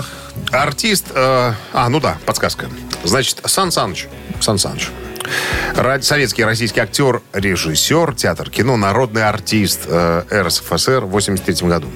Артист... 0.51 1.05
э, 1.13 1.53
а, 1.74 1.89
ну 1.89 2.00
да, 2.00 2.17
подсказка. 2.25 2.67
Значит, 3.05 3.41
Сан 3.45 3.71
Саныч. 3.71 4.07
Сан 4.41 4.57
Саныч. 4.57 4.89
Советский 6.01 6.43
российский 6.43 6.79
актер, 6.79 7.21
режиссер, 7.33 8.13
театр, 8.15 8.50
кино, 8.50 8.77
народный 8.77 9.27
артист 9.27 9.81
э, 9.88 10.24
РСФСР 10.31 11.05
в 11.05 11.09
83 11.09 11.67
году. 11.67 11.88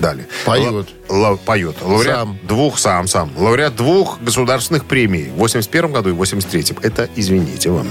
Далее. 0.00 0.26
Поет. 0.44 0.88
Ла- 1.12 1.36
поет. 1.36 1.76
Лауреат 1.82 2.16
Сам. 2.20 2.38
двух, 2.42 2.78
сам, 2.78 3.06
сам. 3.06 3.32
Лауреат 3.36 3.76
двух 3.76 4.18
государственных 4.22 4.86
премий 4.86 5.28
в 5.28 5.34
81 5.38 5.92
году 5.92 6.08
и 6.08 6.12
83 6.12 6.74
Это, 6.80 7.08
извините 7.16 7.70
вам, 7.70 7.86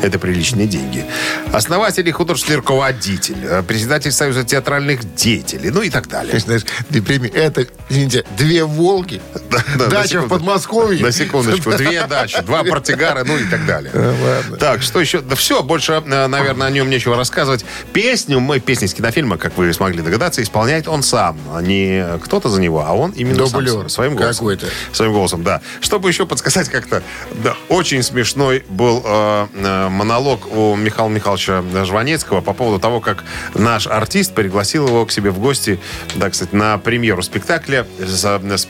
это 0.00 0.18
приличные 0.20 0.68
деньги. 0.68 1.04
Основатель 1.52 2.08
и 2.08 2.12
художественный 2.12 2.56
руководитель, 2.58 3.36
э, 3.42 3.62
председатель 3.62 4.12
Союза 4.12 4.44
театральных 4.44 5.14
деятелей, 5.16 5.70
ну 5.70 5.82
и 5.82 5.90
так 5.90 6.06
далее. 6.08 6.38
знаешь, 6.38 6.62
две 6.88 7.02
премии. 7.02 7.30
Это, 7.30 7.66
извините, 7.88 8.24
две 8.36 8.64
«Волги», 8.64 9.20
Да, 9.50 9.58
на 9.76 9.86
дача 9.88 10.20
в. 10.20 10.28
Подмосковье. 10.28 11.02
На 11.02 11.10
секундочку. 11.12 11.72
Две 11.72 12.06
дачи, 12.06 12.40
два 12.42 12.62
портигара, 12.62 13.24
ну 13.24 13.36
и 13.36 13.44
так 13.44 13.66
далее. 13.66 13.92
ладно. 13.94 14.56
Так, 14.56 14.82
что 14.82 15.00
еще? 15.00 15.20
Да 15.20 15.34
все, 15.34 15.62
больше, 15.62 16.02
э, 16.06 16.26
наверное, 16.28 16.68
о 16.68 16.70
нем 16.70 16.88
нечего 16.88 17.16
рассказывать. 17.16 17.64
Песню, 17.92 18.38
мы 18.38 18.60
песни 18.60 18.86
из 18.86 18.94
кинофильма, 18.94 19.36
как 19.36 19.56
вы 19.56 19.72
смогли 19.72 20.00
догадаться, 20.00 20.42
исполняет 20.42 20.86
он 20.86 21.02
сам. 21.02 21.36
А 21.52 21.60
не 21.60 22.06
кто-то 22.22 22.51
за 22.52 22.60
него, 22.60 22.84
а 22.86 22.92
он 22.92 23.10
именно 23.12 23.46
сам, 23.46 23.64
Дублер 23.64 23.88
своим 23.90 24.14
голосом. 24.16 24.34
какой-то. 24.46 24.66
Своим 24.92 25.12
голосом, 25.12 25.42
да. 25.42 25.60
Чтобы 25.80 26.08
еще 26.08 26.26
подсказать 26.26 26.68
как-то, 26.68 27.02
да, 27.42 27.56
очень 27.68 28.02
смешной 28.02 28.64
был 28.68 29.02
э, 29.04 29.46
э, 29.54 29.88
монолог 29.88 30.46
у 30.54 30.76
Михаила 30.76 31.08
Михайловича 31.08 31.62
Жванецкого 31.84 32.40
по 32.40 32.52
поводу 32.52 32.78
того, 32.80 33.00
как 33.00 33.24
наш 33.54 33.86
артист 33.86 34.34
пригласил 34.34 34.86
его 34.88 35.04
к 35.06 35.12
себе 35.12 35.30
в 35.30 35.38
гости, 35.38 35.80
да, 36.16 36.30
кстати, 36.30 36.54
на 36.54 36.78
премьеру 36.78 37.22
спектакля 37.22 37.86
с, 37.98 38.24
с- 38.24 38.68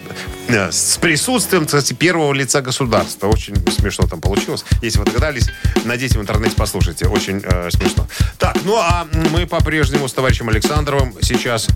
э, 0.48 0.70
с 0.72 0.96
присутствием, 0.98 1.66
кстати, 1.66 1.92
первого 1.92 2.32
лица 2.32 2.60
государства. 2.62 3.26
Очень 3.28 3.56
смешно 3.70 4.06
там 4.06 4.20
получилось. 4.20 4.64
Если 4.80 4.98
вы 4.98 5.04
догадались, 5.04 5.48
найдите 5.84 6.18
в 6.18 6.22
интернете, 6.22 6.54
послушайте. 6.56 7.06
Очень 7.08 7.40
э, 7.44 7.70
смешно. 7.70 8.06
Так, 8.38 8.56
ну 8.64 8.76
а 8.76 9.06
мы 9.30 9.46
по-прежнему 9.46 10.08
с 10.08 10.12
товарищем 10.12 10.48
Александровым 10.48 11.14
сейчас 11.22 11.66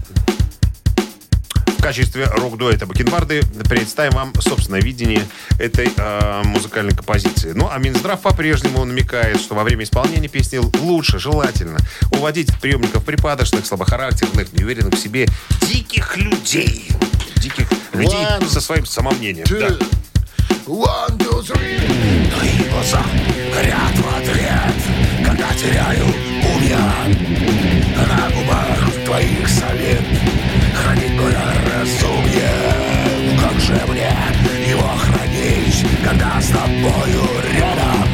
качестве 1.86 2.24
рок-дуэта 2.24 2.84
Бакенбарды 2.84 3.42
представим 3.68 4.14
вам 4.14 4.32
собственное 4.40 4.80
видение 4.80 5.24
этой 5.60 5.88
э, 5.96 6.42
музыкальной 6.42 6.92
композиции. 6.92 7.52
Ну, 7.54 7.68
а 7.70 7.78
Минздрав 7.78 8.20
по-прежнему 8.20 8.84
намекает, 8.84 9.38
что 9.40 9.54
во 9.54 9.62
время 9.62 9.84
исполнения 9.84 10.26
песни 10.26 10.58
лучше, 10.80 11.20
желательно, 11.20 11.78
уводить 12.10 12.50
от 12.50 12.60
приемников 12.60 13.04
припадочных, 13.04 13.64
слабохарактерных, 13.64 14.52
неуверенных 14.52 14.94
в 14.94 14.98
себе 14.98 15.28
диких 15.62 16.16
людей. 16.16 16.90
Диких 17.36 17.68
людей 17.92 18.16
One, 18.16 18.48
со 18.48 18.60
своим 18.60 18.84
самомнением. 18.84 19.46
Да. 19.48 19.68
One, 20.66 21.16
two, 21.18 21.40
three. 21.40 22.32
Твои 22.34 22.68
глаза 22.68 23.04
горят 23.54 23.94
в 23.94 24.16
ответ, 24.16 25.24
когда 25.24 25.54
теряю 25.54 26.04
ум 26.04 26.62
я. 26.68 27.06
На 28.08 28.28
губах 28.34 29.04
твоих 29.04 29.48
совет. 29.48 30.02
Ну 31.16 31.32
как 31.32 31.65
же 33.66 33.74
мне 33.88 34.12
его 34.68 34.88
хранить, 34.96 35.84
когда 36.04 36.40
с 36.40 36.46
тобою 36.50 37.22
рядом? 37.52 38.06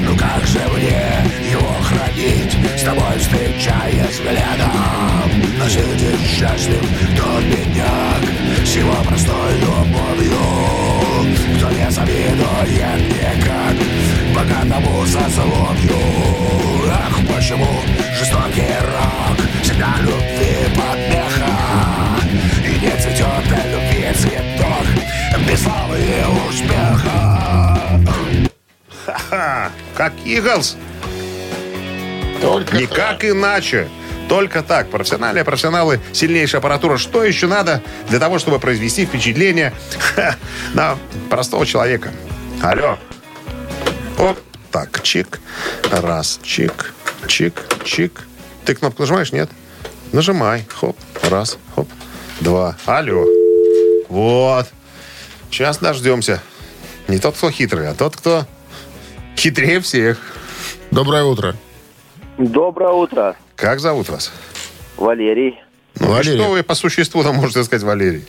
Ну 0.00 0.16
как 0.16 0.46
же 0.46 0.60
мне 0.74 1.50
его 1.50 1.74
хранить, 1.82 2.56
с 2.74 2.84
тобой 2.84 3.18
встречаясь 3.18 4.14
взглядом? 4.14 4.70
На 5.58 5.68
свете 5.68 6.16
счастлив 6.26 6.80
тот 7.18 7.44
бедняк 7.44 8.22
с 8.64 8.76
его 8.76 8.94
простой 9.04 9.58
любовью. 9.60 10.38
Кто 11.58 11.70
не 11.70 11.90
завидует 11.90 13.08
никак 13.10 13.76
богатому 14.34 15.04
сословию. 15.04 15.98
Ах, 16.90 17.18
почему 17.34 17.68
жестокий 18.18 18.72
рок 18.80 19.38
всегда 19.62 19.96
любви 20.00 20.56
помеха? 20.74 21.67
Как 29.98 30.12
Иглс. 30.24 30.76
Только 32.40 32.76
Никак 32.76 33.24
иначе. 33.24 33.88
Только 34.28 34.62
так. 34.62 34.90
Профессиональные 34.90 35.44
профессионалы, 35.44 35.98
сильнейшая 36.12 36.60
аппаратура. 36.60 36.98
Что 36.98 37.24
еще 37.24 37.48
надо 37.48 37.82
для 38.08 38.20
того, 38.20 38.38
чтобы 38.38 38.60
произвести 38.60 39.06
впечатление 39.06 39.74
на 40.74 40.96
простого 41.28 41.66
человека? 41.66 42.12
Алло. 42.62 42.96
Оп. 44.18 44.38
Так, 44.70 45.02
чик. 45.02 45.40
Раз, 45.90 46.38
чик, 46.44 46.94
чик, 47.26 47.54
чик. 47.84 48.22
Ты 48.64 48.76
кнопку 48.76 49.02
нажимаешь? 49.02 49.32
Нет? 49.32 49.50
Нажимай. 50.12 50.64
Хоп. 50.68 50.96
Раз, 51.28 51.58
хоп. 51.74 51.88
Два. 52.40 52.76
Алло. 52.86 53.24
Вот. 54.08 54.68
Сейчас 55.50 55.78
дождемся. 55.78 56.40
Не 57.08 57.18
тот, 57.18 57.36
кто 57.36 57.50
хитрый, 57.50 57.88
а 57.88 57.94
тот, 57.94 58.16
кто 58.16 58.46
хитрее 59.38 59.80
всех. 59.80 60.18
Доброе 60.90 61.24
утро. 61.24 61.54
Доброе 62.38 62.92
утро, 62.92 63.36
Как 63.56 63.80
зовут 63.80 64.08
вас? 64.08 64.32
Валерий. 64.96 65.60
Ну, 65.98 66.08
Валерий. 66.12 66.38
что 66.38 66.50
вы 66.50 66.62
по 66.62 66.74
существу 66.74 67.22
там 67.24 67.36
можете 67.36 67.64
сказать, 67.64 67.82
Валерий? 67.84 68.24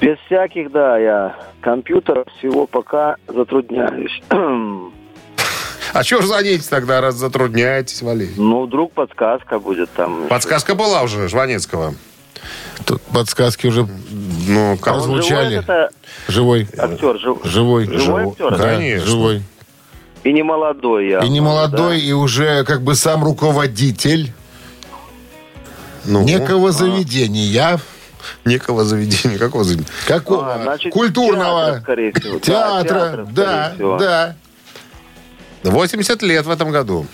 Без 0.00 0.18
всяких, 0.26 0.70
да, 0.72 0.98
я 0.98 1.36
компьютеров 1.62 2.26
всего 2.38 2.66
пока 2.66 3.16
затрудняюсь. 3.28 4.22
А 4.30 6.02
чего 6.04 6.20
же 6.20 6.26
звоните 6.26 6.68
тогда, 6.68 7.00
раз 7.00 7.14
затрудняетесь, 7.14 8.02
Валерий? 8.02 8.34
ну, 8.36 8.66
вдруг 8.66 8.92
подсказка 8.92 9.58
будет 9.58 9.90
там. 9.92 10.26
Подсказка 10.28 10.74
была 10.74 11.02
уже 11.02 11.28
Жванецкого. 11.28 11.94
Тут 12.86 13.02
подсказки 13.02 13.66
уже 13.66 13.86
Ну, 14.46 14.78
как? 14.80 14.94
Он 15.02 15.20
живой 15.22 15.54
это 15.54 15.90
Живой. 16.28 16.68
актер, 16.78 17.18
жив- 17.18 17.40
Живой. 17.44 17.84
Живой 17.86 18.28
актер? 18.28 18.50
Да, 18.56 18.56
Конечно. 18.76 19.06
живой. 19.06 19.42
и 20.22 20.32
не 20.32 20.42
молодой 20.42 21.08
я. 21.08 21.18
И 21.20 21.28
не 21.28 21.40
молодой, 21.40 22.00
и 22.00 22.12
уже 22.12 22.64
как 22.64 22.82
бы 22.82 22.94
сам 22.94 23.24
руководитель 23.24 24.32
Ну, 26.04 26.22
некого 26.22 26.70
заведения. 26.72 27.80
некого 28.44 28.84
заведения. 28.84 29.38
Какого 29.38 29.64
заведения? 29.64 29.90
Какого? 30.06 30.54
А, 30.54 30.62
значит, 30.62 30.92
Культурного. 30.92 31.80
театра, 31.84 32.12
всего. 32.20 32.32
Да, 32.34 32.40
Театра. 32.40 32.82
театра, 32.84 33.26
Да, 33.32 33.74
да. 33.98 35.70
80 35.70 36.22
лет 36.22 36.46
в 36.46 36.50
этом 36.50 36.70
году. 36.70 37.06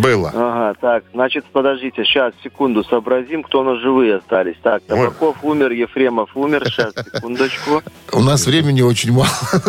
Было. 0.00 0.30
Ага, 0.34 0.74
так, 0.80 1.04
значит, 1.12 1.44
подождите, 1.52 2.04
сейчас, 2.04 2.32
секунду, 2.42 2.84
сообразим, 2.84 3.42
кто 3.42 3.60
у 3.60 3.64
нас 3.64 3.78
живые 3.80 4.16
остались. 4.16 4.56
Так, 4.62 4.82
Табаков 4.84 5.36
умер, 5.42 5.70
Ефремов 5.72 6.30
умер, 6.36 6.64
сейчас, 6.66 6.92
секундочку. 6.94 7.82
У 8.12 8.20
нас 8.20 8.46
времени 8.46 8.82
очень 8.82 9.12
мало. 9.12 9.28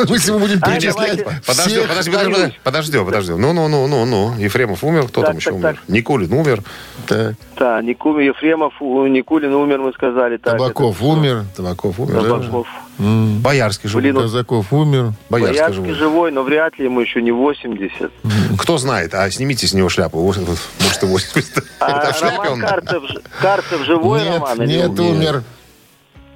Если 0.09 0.31
мы 0.33 0.39
будем 0.39 0.59
А, 0.61 0.69
перечислять. 0.71 1.23
Подожди, 1.45 1.79
подожди, 1.81 2.11
подожди, 2.11 2.11
подожди, 2.11 2.53
подождем, 2.63 3.05
подождем. 3.05 3.41
Ну, 3.41 3.53
ну, 3.53 3.67
ну, 3.67 3.87
ну, 3.87 4.05
ну. 4.05 4.35
Ефремов 4.37 4.83
умер, 4.83 5.07
кто 5.07 5.21
там 5.21 5.37
еще 5.37 5.51
умер? 5.51 5.81
Никулин 5.87 6.31
умер. 6.33 6.61
Никулин, 7.59 8.27
Ефремов, 8.29 8.73
Никулин 8.81 9.53
умер, 9.53 9.79
мы 9.79 9.93
сказали. 9.93 10.37
Табаков 10.37 11.01
умер. 11.01 11.45
Табаков 11.55 11.99
умер. 11.99 12.13
да? 12.13 12.21
Табаков. 12.29 12.67
М, 13.01 13.39
Боярский 13.39 13.89
живой. 13.89 14.03
Блин, 14.03 14.13
ну- 14.15 14.21
Казаков 14.21 14.71
умер. 14.71 15.13
Боярский 15.29 15.57
Боярский 15.59 15.83
живой. 15.83 15.93
живой, 15.95 16.31
но 16.31 16.43
вряд 16.43 16.77
ли 16.77 16.85
ему 16.85 17.01
еще 17.01 17.21
не 17.21 17.31
80. 17.31 18.11
Кто 18.59 18.77
знает, 18.77 19.13
а 19.15 19.29
снимите 19.31 19.65
с 19.67 19.73
него 19.73 19.89
шляпу. 19.89 20.21
Может, 20.23 20.47
и 20.47 21.05
80. 21.05 21.63
А 21.79 22.11
Роман? 22.21 22.61
Карцев, 23.41 23.83
живой, 23.85 24.21
Нет, 24.21 24.33
Роман? 24.33 24.59
нет, 24.67 24.99
умер? 24.99 25.43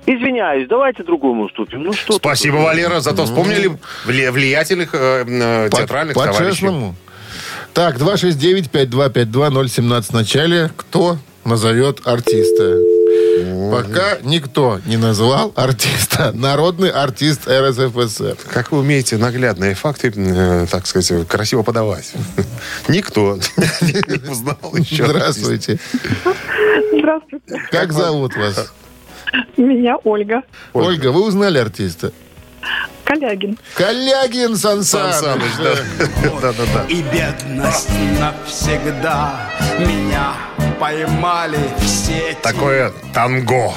Извиняюсь, 0.08 0.68
давайте 0.68 1.04
другому 1.04 1.46
уступим. 1.46 1.84
Ну 1.84 1.94
что 1.94 2.08
тут? 2.14 2.18
Спасибо, 2.18 2.58
Валера, 2.58 3.00
зато 3.00 3.26
вспомнили 3.26 3.78
вли- 4.06 4.30
влиятельных 4.32 4.90
э, 4.94 5.24
э, 5.28 5.70
По- 5.70 5.78
театральных 5.78 6.14
товарищей. 6.16 6.44
По-честному. 6.44 6.96
Так, 7.74 7.98
269-5252-017 7.98 10.10
в 10.10 10.14
начале. 10.14 10.70
Кто 10.78 11.18
назовет 11.44 12.02
артиста? 12.06 12.78
Пока 13.72 14.18
никто 14.24 14.80
не 14.86 14.98
назвал 14.98 15.52
артиста. 15.56 16.32
Народный 16.34 16.90
артист 16.90 17.48
РСФСР. 17.48 18.38
Как 18.52 18.72
вы 18.72 18.80
умеете 18.80 19.18
наглядные 19.18 19.76
факты, 19.76 20.12
э, 20.16 20.68
так 20.70 20.88
сказать, 20.88 21.28
красиво 21.28 21.64
подавать? 21.64 22.14
Никто 22.88 23.38
не 23.82 24.30
узнал 24.30 24.58
еще. 24.76 25.06
Здравствуйте. 25.06 25.80
Здравствуйте. 26.94 27.62
Как 27.72 27.92
зовут 27.92 28.36
вас? 28.36 28.74
Меня 29.58 29.98
Ольга. 30.04 30.44
Ольга, 30.74 31.12
вы 31.12 31.26
узнали 31.26 31.58
артиста? 31.58 32.12
Калягин. 33.20 33.58
Калягин 33.76 34.56
Сан 34.56 34.84
Сан 34.84 35.14
Саныч, 35.14 35.52
да. 35.58 35.76
Да-да-да. 36.42 36.86
И 36.90 37.02
бедность 37.02 37.90
навсегда 38.20 39.50
меня 39.80 40.34
поймали 40.80 41.60
все 41.80 42.36
Такое 42.42 42.92
танго. 43.14 43.74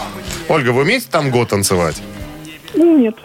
Ольга, 0.49 0.71
вы 0.71 0.83
умеете 0.83 1.07
танго 1.11 1.45
танцевать? 1.47 2.03
Нет. 2.75 3.17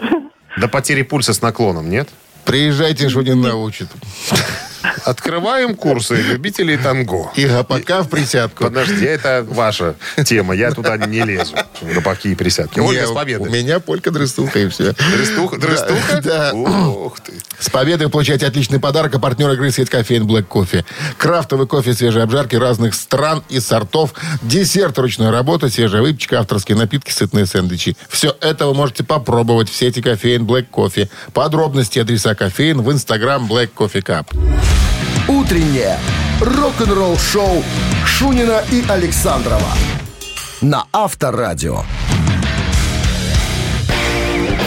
До 0.56 0.68
потери 0.68 1.02
пульса 1.02 1.34
с 1.34 1.42
наклоном, 1.42 1.90
нет? 1.90 2.08
Приезжайте, 2.44 3.08
что 3.08 3.22
не 3.22 3.34
научит. 3.34 3.88
Открываем 5.04 5.74
курсы 5.74 6.16
любителей 6.16 6.76
танго. 6.76 7.30
И 7.36 7.46
гопака 7.46 8.02
в 8.02 8.08
присядку. 8.08 8.64
Подожди, 8.64 9.04
это 9.04 9.44
ваша 9.48 9.94
тема. 10.24 10.54
Я 10.54 10.70
туда 10.72 10.96
не 10.96 11.22
лезу. 11.22 11.54
Гопаки 11.82 12.32
и 12.32 12.34
присядки. 12.34 12.80
Ольга, 12.80 13.06
с 13.06 13.10
У 13.10 13.14
победой. 13.14 13.50
меня 13.50 13.80
полька 13.80 14.10
дрыстуха 14.10 14.58
и 14.58 14.68
все. 14.68 14.92
Дрыстуха? 15.16 15.58
Дрыстуха? 15.58 16.20
Да. 16.22 16.52
Ух 16.54 17.20
ты. 17.20 17.32
С 17.58 17.70
победой 17.70 18.08
получаете 18.08 18.46
отличный 18.46 18.80
подарок. 18.80 19.14
А 19.14 19.18
партнер 19.18 19.50
игры 19.52 19.70
«Сеть 19.70 19.90
кофеин 19.90 20.24
Black 20.24 20.44
Кофе». 20.44 20.84
Крафтовый 21.18 21.66
кофе 21.66 21.94
свежей 21.94 22.22
обжарки 22.22 22.56
разных 22.56 22.94
стран 22.94 23.42
и 23.48 23.60
сортов. 23.60 24.14
Десерт 24.42 24.98
ручной 24.98 25.30
работы, 25.30 25.68
свежая 25.70 26.02
выпечка, 26.02 26.40
авторские 26.40 26.76
напитки, 26.76 27.10
сытные 27.10 27.46
сэндвичи. 27.46 27.96
Все 28.08 28.36
это 28.40 28.66
вы 28.66 28.74
можете 28.74 29.04
попробовать 29.04 29.68
в 29.70 29.74
сети 29.74 30.02
кофеин 30.02 30.44
Black 30.44 30.66
Кофе. 30.70 31.08
Подробности 31.32 31.98
адреса 31.98 32.34
кофеин 32.34 32.82
в 32.82 32.90
инстаграм 32.92 33.46
Black 33.50 33.70
Coffee 33.74 34.02
Cup. 34.02 34.26
Утреннее 35.28 35.98
рок-н-ролл-шоу 36.40 37.62
Шунина 38.04 38.62
и 38.70 38.84
Александрова 38.88 39.68
на 40.60 40.86
Авторадио. 40.92 41.82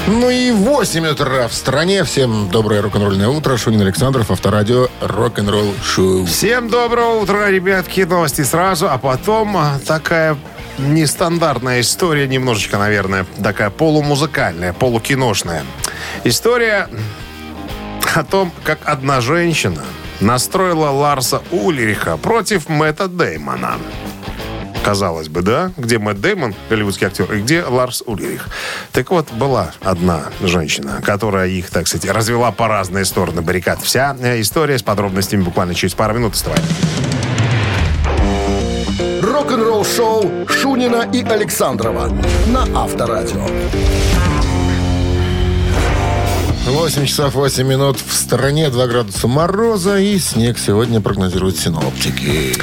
Ну 0.07 0.29
и 0.29 0.51
8 0.51 1.05
утра 1.07 1.47
в 1.49 1.53
стране. 1.53 2.03
Всем 2.05 2.49
доброе 2.49 2.81
рок-н-ролльное 2.81 3.27
утро. 3.27 3.57
Шунин 3.57 3.81
Александров, 3.81 4.31
Авторадио, 4.31 4.87
рок-н-ролл 5.01 5.73
шоу. 5.83 6.25
Всем 6.25 6.69
доброго 6.69 7.19
утра, 7.19 7.49
ребятки. 7.49 8.01
Новости 8.01 8.43
сразу, 8.43 8.89
а 8.89 8.97
потом 8.97 9.57
а, 9.57 9.79
такая 9.85 10.37
нестандартная 10.77 11.81
история, 11.81 12.25
немножечко, 12.27 12.77
наверное, 12.77 13.25
такая 13.43 13.69
полумузыкальная, 13.69 14.71
полукиношная. 14.71 15.63
История 16.23 16.87
о 18.15 18.23
том, 18.23 18.51
как 18.63 18.79
одна 18.85 19.21
женщина 19.21 19.83
настроила 20.19 20.89
Ларса 20.89 21.41
Ульриха 21.51 22.17
против 22.17 22.69
Мэтта 22.69 23.07
Деймона. 23.07 23.77
Казалось 24.83 25.27
бы, 25.27 25.41
да? 25.41 25.71
Где 25.75 25.99
Мэтт 25.99 26.21
Деймон, 26.21 26.55
голливудский 26.69 27.07
актер, 27.07 27.31
и 27.33 27.41
где 27.41 27.63
Ларс 27.63 28.03
Ульрих. 28.05 28.47
Так 28.93 29.11
вот, 29.11 29.31
была 29.33 29.71
одна 29.83 30.25
женщина, 30.41 31.01
которая 31.03 31.49
их, 31.49 31.69
так 31.69 31.87
сказать, 31.87 32.09
развела 32.09 32.51
по 32.51 32.69
разные 32.69 33.03
стороны 33.03 33.41
баррикад. 33.41 33.81
Вся 33.81 34.15
э, 34.21 34.39
история 34.39 34.77
с 34.77 34.83
подробностями 34.83 35.41
буквально 35.41 35.75
через 35.75 35.93
пару 35.93 36.13
минут. 36.13 36.35
Оставайтесь. 36.35 36.65
Рок-н-ролл-шоу 39.21 40.47
Шунина 40.47 41.09
и 41.13 41.21
Александрова 41.21 42.09
на 42.47 42.63
Авторадио. 42.81 43.45
8 46.67 47.05
часов 47.05 47.33
8 47.33 47.65
минут 47.65 47.97
в 48.05 48.13
стране, 48.13 48.69
2 48.69 48.87
градуса 48.87 49.27
мороза 49.27 49.97
и 49.99 50.19
снег 50.19 50.59
сегодня 50.59 50.99
прогнозируют 50.99 51.57
синоптики. 51.57 52.53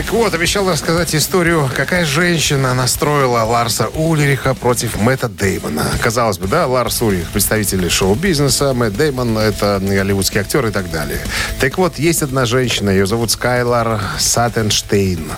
Так 0.00 0.12
вот, 0.12 0.32
обещал 0.32 0.66
рассказать 0.66 1.14
историю, 1.14 1.68
какая 1.76 2.06
женщина 2.06 2.72
настроила 2.72 3.40
Ларса 3.40 3.88
Ульриха 3.88 4.54
против 4.54 4.96
Мэтта 4.96 5.28
Деймона. 5.28 5.84
Казалось 6.00 6.38
бы, 6.38 6.48
да, 6.48 6.66
Ларс 6.66 7.02
Ульрих, 7.02 7.28
представитель 7.28 7.90
шоу-бизнеса, 7.90 8.72
Мэтт 8.72 8.96
Деймон, 8.96 9.36
это 9.36 9.78
голливудский 9.78 10.40
актер 10.40 10.64
и 10.64 10.70
так 10.70 10.90
далее. 10.90 11.18
Так 11.60 11.76
вот, 11.76 11.98
есть 11.98 12.22
одна 12.22 12.46
женщина, 12.46 12.88
ее 12.88 13.04
зовут 13.04 13.30
Скайлар 13.30 14.00
Саттенштейн. 14.18 15.32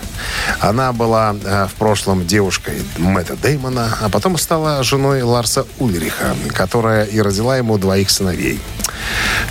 Она 0.60 0.92
была 0.92 1.34
э, 1.42 1.66
в 1.66 1.74
прошлом 1.74 2.24
девушкой 2.24 2.84
Мэтта 2.98 3.34
Деймона, 3.34 3.98
а 4.00 4.08
потом 4.10 4.38
стала 4.38 4.84
женой 4.84 5.22
Ларса 5.22 5.66
Ульриха, 5.80 6.36
которая 6.54 7.04
и 7.04 7.20
родила 7.20 7.56
ему 7.56 7.78
двоих 7.78 8.10
сыновей. 8.10 8.60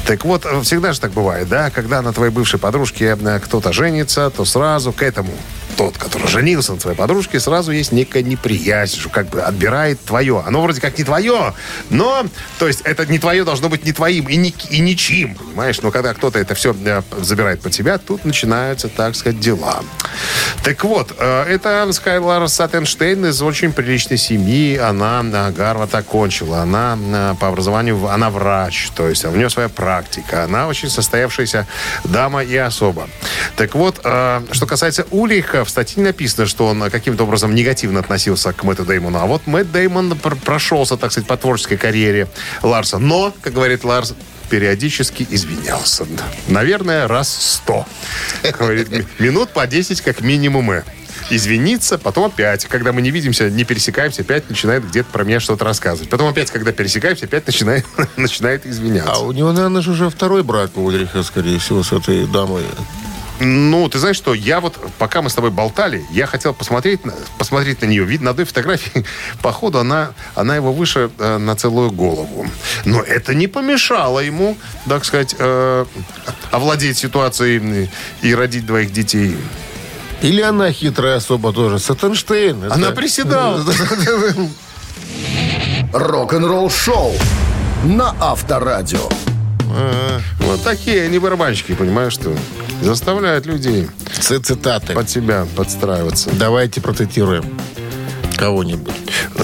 Так 0.06 0.26
вот, 0.26 0.46
всегда 0.64 0.94
же 0.94 1.00
так 1.00 1.12
бывает, 1.12 1.48
да? 1.48 1.70
Когда 1.70 2.02
на 2.02 2.14
твоей 2.14 2.32
бывшей 2.32 2.60
подружке 2.60 3.18
э, 3.20 3.40
кто-то 3.40 3.72
женится, 3.74 4.30
то 4.30 4.46
сразу 4.46 4.92
к 4.92 5.04
этому 5.04 5.34
тот, 5.82 5.98
который 5.98 6.28
женился 6.28 6.74
на 6.74 6.80
своей 6.80 6.96
подружке, 6.96 7.40
сразу 7.40 7.72
есть 7.72 7.92
некая 7.92 8.22
неприязнь, 8.22 9.00
что 9.00 9.10
как 9.10 9.30
бы 9.30 9.42
отбирает 9.42 10.00
твое. 10.06 10.44
Оно 10.46 10.62
вроде 10.62 10.80
как 10.80 10.96
не 11.00 11.04
твое, 11.04 11.56
но, 11.90 12.24
то 12.60 12.68
есть 12.68 12.82
это 12.82 13.08
не 13.08 13.18
твое 13.18 13.44
должно 13.44 13.68
быть 13.68 13.84
не 13.84 13.92
твоим 13.92 14.28
и, 14.28 14.36
не, 14.36 14.54
и 14.70 14.80
ничим, 14.80 15.34
понимаешь? 15.34 15.82
Но 15.82 15.90
когда 15.90 16.14
кто-то 16.14 16.38
это 16.38 16.54
все 16.54 16.76
э, 16.86 17.02
забирает 17.22 17.62
под 17.62 17.74
себя, 17.74 17.98
тут 17.98 18.26
начинаются, 18.26 18.90
так 18.90 19.16
сказать, 19.16 19.40
дела. 19.40 19.82
Так 20.64 20.84
вот, 20.84 21.16
э, 21.18 21.44
это 21.50 21.92
Скайлар 21.94 22.48
Саттенштейн 22.48 23.26
из 23.26 23.42
очень 23.42 23.74
приличной 23.74 24.18
семьи. 24.18 24.78
Она 24.78 25.24
э, 25.24 25.52
Гарвард 25.52 25.96
окончила. 25.96 26.62
Она 26.62 27.36
по 27.40 27.48
образованию, 27.48 28.08
она 28.08 28.30
врач, 28.30 28.92
то 28.96 29.08
есть 29.08 29.26
у 29.26 29.32
нее 29.32 29.50
своя 29.50 29.70
практика. 29.70 30.44
Она 30.44 30.68
очень 30.68 30.92
состоявшаяся 30.92 31.66
дама 32.04 32.44
и 32.44 32.56
особа. 32.56 33.10
Так 33.56 33.74
вот, 33.74 33.98
что 34.00 34.68
касается 34.68 35.08
Ульриха, 35.10 35.66
статье 35.72 36.04
написано, 36.04 36.46
что 36.46 36.68
он 36.68 36.82
каким-то 36.90 37.24
образом 37.24 37.56
негативно 37.56 38.00
относился 38.02 38.54
к 38.54 38.64
Мэтту 38.64 38.86
Деймону. 38.86 39.20
А 39.20 39.26
вот 39.26 39.48
Мэтт 39.48 39.72
Деймон 39.72 40.18
пр- 40.18 40.36
прошелся, 40.36 40.98
так 40.98 41.12
сказать, 41.12 41.28
по 41.28 41.38
творческой 41.38 41.78
карьере 41.78 42.28
Ларса. 42.62 42.98
Но, 43.00 43.34
как 43.42 43.54
говорит 43.54 43.84
Ларс, 43.84 44.14
периодически 44.50 45.26
извинялся. 45.30 46.06
Наверное, 46.48 47.08
раз 47.08 47.30
сто. 47.34 47.86
Говорит, 48.60 48.90
ми- 48.92 49.06
минут 49.20 49.50
по 49.50 49.66
10 49.66 50.02
как 50.02 50.22
минимум. 50.22 50.72
э. 50.72 50.84
Извиниться, 51.30 51.98
потом 51.98 52.26
опять. 52.26 52.66
Когда 52.66 52.92
мы 52.92 53.02
не 53.02 53.10
видимся, 53.12 53.50
не 53.50 53.64
пересекаемся, 53.64 54.22
опять 54.24 54.50
начинает 54.50 54.86
где-то 54.88 55.10
про 55.12 55.24
меня 55.24 55.40
что-то 55.40 55.64
рассказывать. 55.64 56.10
Потом 56.10 56.28
опять, 56.28 56.52
когда 56.52 56.74
пересекаемся, 56.74 57.26
опять 57.26 57.48
начинает, 57.48 57.86
начинает 58.18 58.66
извиняться. 58.66 59.14
А 59.14 59.20
у 59.20 59.32
него, 59.32 59.54
наверное, 59.54 59.82
же 59.82 59.92
уже 59.92 60.10
второй 60.10 60.44
брак 60.44 60.72
у 60.76 60.84
Ульриха, 60.84 61.24
скорее 61.24 61.58
всего, 61.60 61.84
с 61.84 61.94
этой 61.94 62.28
дамой. 62.28 62.64
Ну, 63.44 63.90
ты 63.90 63.98
знаешь 63.98 64.18
что, 64.18 64.36
я 64.36 64.60
вот, 64.60 64.78
пока 65.00 65.22
мы 65.24 65.30
с 65.30 65.34
тобой 65.34 65.50
болтали, 65.50 66.06
я 66.12 66.28
хотел 66.28 66.54
посмотреть, 66.54 67.04
на- 67.06 67.14
посмотреть 67.40 67.82
на 67.82 67.88
нее. 67.88 68.04
Видно, 68.06 68.26
на 68.26 68.32
одной 68.32 68.46
фотографии, 68.46 69.04
походу, 69.42 69.80
она, 69.80 70.12
она 70.36 70.56
его 70.56 70.72
выше 70.72 71.10
э, 71.18 71.38
на 71.38 71.56
целую 71.56 71.90
голову. 71.92 72.46
Но 72.86 73.02
это 73.02 73.34
не 73.34 73.48
помешало 73.48 74.20
ему, 74.20 74.58
так 74.88 75.06
сказать, 75.06 75.36
э, 75.40 75.86
овладеть 76.52 76.98
ситуацией 77.00 77.90
и 78.22 78.36
родить 78.36 78.66
двоих 78.68 78.94
детей. 78.94 79.36
Или 80.22 80.42
она 80.42 80.72
хитрая 80.72 81.16
особа 81.18 81.52
тоже. 81.52 81.80
Саттенштейн. 81.80 82.64
это- 82.66 82.76
Она 82.76 82.92
приседала. 82.92 83.66
Рок-н-ролл 85.94 86.70
шоу 86.70 87.14
на 87.84 88.16
Авторадио. 88.20 89.10
Вот 90.40 90.64
такие 90.64 91.04
они 91.04 91.20
барабанщики, 91.20 91.74
понимаешь, 91.74 92.14
что 92.14 92.36
заставляют 92.82 93.46
людей 93.46 93.88
Цитаты. 94.20 94.94
под 94.94 95.10
себя 95.10 95.48
подстраиваться. 95.56 96.30
Давайте 96.34 96.82
процитируем 96.82 97.46
кого-нибудь. 98.38 98.94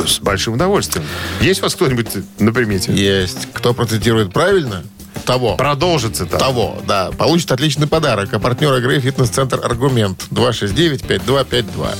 С 0.07 0.19
большим 0.19 0.53
удовольствием. 0.55 1.05
Есть 1.41 1.59
у 1.61 1.63
вас 1.63 1.75
кто-нибудь 1.75 2.07
на 2.39 2.51
примете? 2.51 2.93
Есть. 2.93 3.47
Кто 3.53 3.73
процитирует 3.73 4.33
правильно, 4.33 4.83
того. 5.25 5.55
Продолжится 5.55 6.25
там. 6.25 6.39
Того, 6.39 6.81
да. 6.87 7.11
Получит 7.11 7.51
отличный 7.51 7.87
подарок. 7.87 8.33
А 8.33 8.39
партнер 8.39 8.73
игры 8.75 8.99
«Фитнес-центр 8.99 9.59
Аргумент». 9.63 10.25
269-5252. 10.31 11.95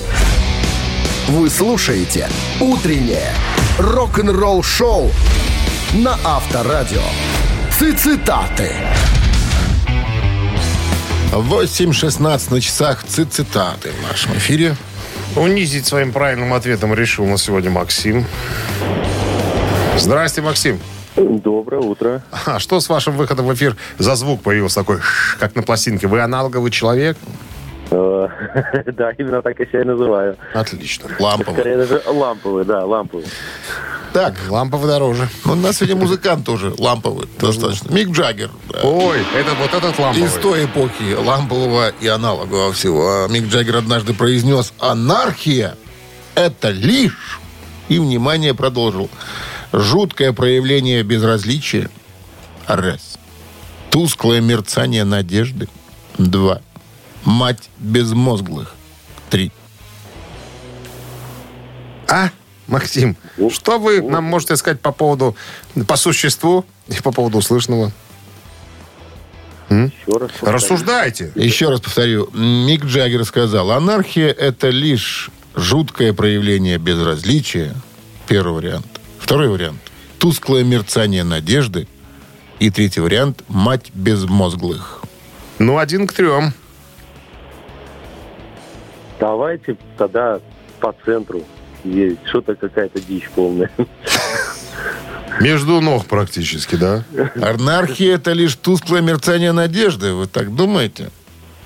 Вы 1.27 1.49
слушаете 1.49 2.29
«Утреннее 2.59 3.33
рок-н-ролл-шоу» 3.77 5.11
на 5.93 6.17
Авторадио. 6.23 7.01
Цитаты. 7.79 8.71
8.16 11.31 12.51
на 12.53 12.59
часах 12.61 13.03
цит- 13.03 13.31
цитаты 13.31 13.91
в 13.91 14.09
нашем 14.09 14.33
эфире. 14.33 14.75
Унизить 15.35 15.85
своим 15.85 16.11
правильным 16.11 16.53
ответом 16.53 16.93
решил 16.95 17.25
на 17.27 17.37
сегодня 17.37 17.69
Максим. 17.69 18.25
Здрасте, 19.97 20.41
Максим. 20.41 20.79
Доброе 21.15 21.81
утро. 21.81 22.23
А 22.45 22.57
что 22.59 22.79
с 22.79 22.89
вашим 22.89 23.15
выходом 23.15 23.45
в 23.45 23.53
эфир 23.53 23.75
за 23.99 24.15
звук 24.15 24.41
появился 24.41 24.79
такой, 24.79 24.97
как 25.39 25.55
на 25.55 25.61
пластинке? 25.61 26.07
Вы 26.07 26.21
аналоговый 26.21 26.71
человек? 26.71 27.15
Э, 27.91 28.27
Да, 28.93 29.11
именно 29.17 29.41
так 29.43 29.59
я 29.59 29.65
себя 29.67 29.81
и 29.81 29.85
называю. 29.85 30.35
Отлично. 30.55 31.09
Ламповый. 31.19 31.53
Скорее 31.59 31.77
даже 31.77 32.01
ламповый, 32.07 32.65
да, 32.65 32.83
ламповый. 32.85 33.25
Так, 34.17 34.33
Ламповый 34.49 34.87
дороже. 34.87 35.29
у 35.45 35.53
нас 35.53 35.75
сегодня 35.75 35.95
музыкант 35.95 36.43
тоже 36.43 36.73
ламповый 36.79 37.27
достаточно. 37.39 37.91
Мик 37.91 38.09
Джаггер. 38.09 38.49
Ой, 38.81 39.19
это 39.35 39.53
вот 39.53 39.71
этот 39.71 39.99
ламповый. 39.99 40.27
Из 40.27 40.33
той 40.41 40.65
эпохи 40.65 41.13
лампового 41.13 41.89
и 41.89 42.07
аналогового 42.07 42.73
всего. 42.73 43.25
А 43.25 43.27
Мик 43.27 43.45
Джаггер 43.45 43.75
однажды 43.75 44.15
произнес 44.15 44.73
«Анархия– 44.79 45.77
это 46.33 46.71
лишь...» 46.71 47.39
И, 47.89 47.99
внимание, 47.99 48.55
продолжил. 48.55 49.07
«Жуткое 49.71 50.33
проявление 50.33 51.03
безразличия– 51.03 51.87
раз. 52.65 53.19
Тусклое 53.91 54.41
мерцание 54.41 55.03
надежды– 55.03 55.69
два. 56.17 56.61
Мать 57.23 57.69
безмозглых– 57.77 58.73
три. 59.29 59.51
А, 62.07 62.31
Максим, 62.67 63.15
что 63.49 63.79
вы 63.79 64.01
нам 64.01 64.25
можете 64.25 64.55
сказать 64.57 64.81
по 64.81 64.91
поводу, 64.91 65.35
по 65.87 65.95
существу 65.95 66.65
и 66.87 67.01
по 67.01 67.11
поводу 67.11 67.37
услышанного? 67.37 67.91
Еще 69.69 70.17
раз. 70.17 70.31
повторю. 70.31 70.51
Рассуждайте. 70.53 71.31
Еще 71.35 71.69
раз 71.69 71.81
повторю. 71.81 72.29
Мик 72.33 72.85
Джаггер 72.85 73.25
сказал, 73.25 73.71
анархия– 73.71 74.29
это 74.37 74.69
лишь 74.69 75.29
жуткое 75.55 76.13
проявление 76.13 76.77
безразличия. 76.77 77.73
Первый 78.27 78.53
вариант. 78.53 78.87
Второй 79.19 79.49
вариант– 79.49 79.79
тусклое 80.19 80.63
мерцание 80.63 81.23
надежды. 81.23 81.87
И 82.59 82.69
третий 82.69 83.01
вариант– 83.01 83.43
мать 83.47 83.91
безмозглых. 83.93 85.03
Ну, 85.59 85.77
один 85.77 86.07
к 86.07 86.13
трем. 86.13 86.53
Давайте 89.19 89.77
тогда 89.97 90.39
по 90.79 90.93
центру 91.03 91.43
ездить. 91.91 92.19
Что-то 92.25 92.55
какая-то 92.55 92.99
дичь 93.01 93.29
полная. 93.35 93.69
Между 95.39 95.81
ног 95.81 96.05
практически, 96.05 96.75
да? 96.75 97.03
Анархия– 97.41 98.15
это 98.17 98.31
лишь 98.33 98.55
тусклое 98.55 99.01
мерцание 99.01 99.51
надежды. 99.51 100.13
Вы 100.13 100.27
так 100.27 100.55
думаете? 100.55 101.09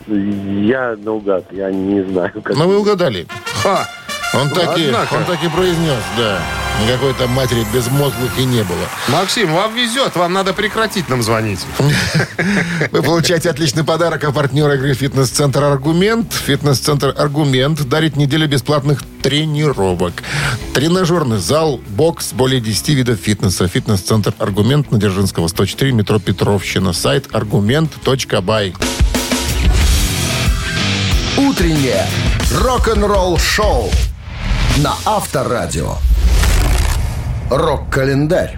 Я 0.07 0.95
наугад, 0.97 1.45
я 1.51 1.71
не 1.71 2.03
знаю. 2.03 2.41
Как... 2.41 2.55
Но 2.57 2.67
вы 2.67 2.79
угадали. 2.79 3.27
Ха! 3.63 3.87
Он 4.33 4.49
так, 4.49 4.77
и, 4.77 4.89
он 4.89 5.25
так 5.25 5.43
и 5.43 5.49
произнес, 5.49 5.99
да. 6.17 6.41
Никакой 6.83 7.13
там 7.13 7.29
матери 7.31 7.65
безмозглых 7.73 8.37
и 8.39 8.45
не 8.45 8.63
было. 8.63 8.87
Максим, 9.07 9.53
вам 9.53 9.75
везет, 9.75 10.15
вам 10.15 10.33
надо 10.33 10.53
прекратить 10.53 11.09
нам 11.09 11.21
звонить. 11.21 11.59
Вы 12.91 13.03
получаете 13.03 13.49
отличный 13.49 13.83
подарок 13.83 14.23
от 14.23 14.33
партнера 14.33 14.75
игры 14.75 14.93
«Фитнес-центр 14.93 15.63
Аргумент». 15.63 16.33
«Фитнес-центр 16.33 17.13
Аргумент» 17.17 17.83
дарит 17.87 18.15
неделю 18.15 18.47
бесплатных 18.47 19.03
тренировок. 19.21 20.23
Тренажерный 20.73 21.37
зал, 21.37 21.79
бокс, 21.89 22.33
более 22.33 22.61
10 22.61 22.89
видов 22.89 23.19
фитнеса. 23.19 23.67
«Фитнес-центр 23.67 24.33
Аргумент» 24.39 24.91
на 24.91 24.97
Дзержинского, 24.97 25.47
104, 25.47 25.91
метро 25.91 26.19
Петровщина. 26.19 26.93
Сайт 26.93 27.27
аргумент.бай. 27.31 28.73
Утреннее 31.37 32.07
рок-н-ролл-шоу 32.51 33.89
на 34.77 34.95
Авторадио. 35.05 35.95
Рок-календарь. 37.51 38.57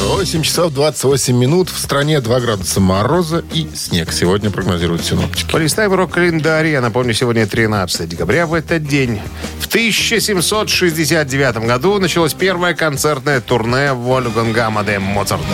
8 0.00 0.42
часов 0.42 0.74
28 0.74 1.36
минут. 1.36 1.70
В 1.70 1.78
стране 1.78 2.20
2 2.20 2.40
градуса 2.40 2.80
мороза 2.80 3.44
и 3.52 3.68
снег. 3.76 4.12
Сегодня 4.12 4.50
прогнозируют 4.50 5.04
синоптики. 5.04 5.48
Полистаем 5.52 5.94
рок-календарь. 5.94 6.66
Я 6.66 6.80
напомню, 6.80 7.14
сегодня 7.14 7.46
13 7.46 8.08
декабря. 8.08 8.46
В 8.48 8.54
этот 8.54 8.84
день, 8.84 9.20
в 9.60 9.68
1769 9.68 11.58
году, 11.58 12.00
началось 12.00 12.34
первое 12.34 12.74
концертное 12.74 13.40
турне 13.40 13.92
Вольфганга 13.92 14.66
Амадея 14.66 14.98
Моцарта. 14.98 15.46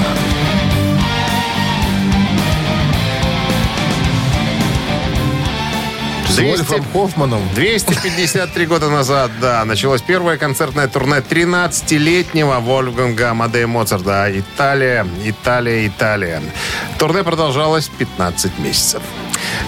С 6.39 6.41
200 6.41 6.71
Вольфом 6.71 6.85
Хоффманом. 6.93 7.43
253 7.57 8.67
года 8.67 8.89
назад, 8.89 9.33
да, 9.41 9.65
началось 9.65 10.03
первое 10.03 10.37
концертное 10.37 10.87
турне 10.87 11.17
13-летнего 11.17 12.61
Вольфганга 12.61 13.31
Амадея 13.31 13.67
Моцарта. 13.67 14.31
Италия, 14.33 15.05
Италия, 15.25 15.89
Италия. 15.89 16.41
Турне 16.97 17.25
продолжалось 17.25 17.89
15 17.89 18.57
месяцев. 18.61 19.03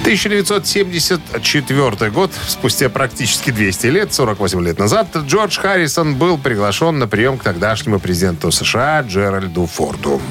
1974 0.02 2.10
год, 2.12 2.30
спустя 2.46 2.88
практически 2.88 3.50
200 3.50 3.86
лет, 3.88 4.14
48 4.14 4.64
лет 4.64 4.78
назад, 4.78 5.08
Джордж 5.16 5.58
Харрисон 5.58 6.14
был 6.14 6.38
приглашен 6.38 7.00
на 7.00 7.08
прием 7.08 7.36
к 7.36 7.42
тогдашнему 7.42 7.98
президенту 7.98 8.52
США 8.52 9.00
Джеральду 9.00 9.66
Форду. 9.66 10.22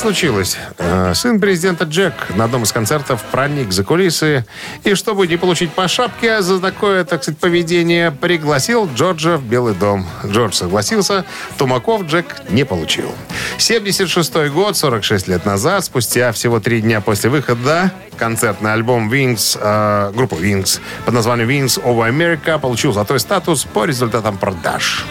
Случилось? 0.00 0.56
Э, 0.78 1.12
Сын 1.14 1.38
президента 1.40 1.84
Джек 1.84 2.14
на 2.34 2.44
одном 2.44 2.62
из 2.62 2.72
концертов 2.72 3.22
проник 3.30 3.70
за 3.70 3.84
кулисы 3.84 4.44
и, 4.82 4.94
чтобы 4.94 5.26
не 5.26 5.36
получить 5.36 5.72
по 5.72 5.86
шапке 5.88 6.40
за 6.40 6.58
такое, 6.58 7.04
так 7.04 7.22
сказать, 7.22 7.38
поведение, 7.38 8.10
пригласил 8.10 8.88
Джорджа 8.94 9.36
в 9.36 9.44
Белый 9.44 9.74
дом. 9.74 10.06
Джордж 10.26 10.54
согласился, 10.54 11.24
Тумаков 11.58 12.06
Джек 12.06 12.36
не 12.48 12.64
получил. 12.64 13.12
76 13.58 14.48
год, 14.48 14.76
46 14.76 15.28
лет 15.28 15.44
назад, 15.44 15.84
спустя 15.84 16.32
всего 16.32 16.60
три 16.60 16.80
дня 16.80 17.00
после 17.00 17.28
выхода, 17.28 17.92
концертный 18.16 18.72
альбом 18.72 19.12
Wings, 19.12 19.58
э, 19.60 20.12
группы 20.14 20.36
Wings 20.36 20.80
под 21.04 21.14
названием 21.14 21.48
Wings 21.48 21.82
of 21.82 22.08
America 22.08 22.58
получил 22.58 22.92
золотой 22.92 23.20
статус 23.20 23.64
по 23.64 23.84
результатам 23.84 24.38
продаж. 24.38 25.04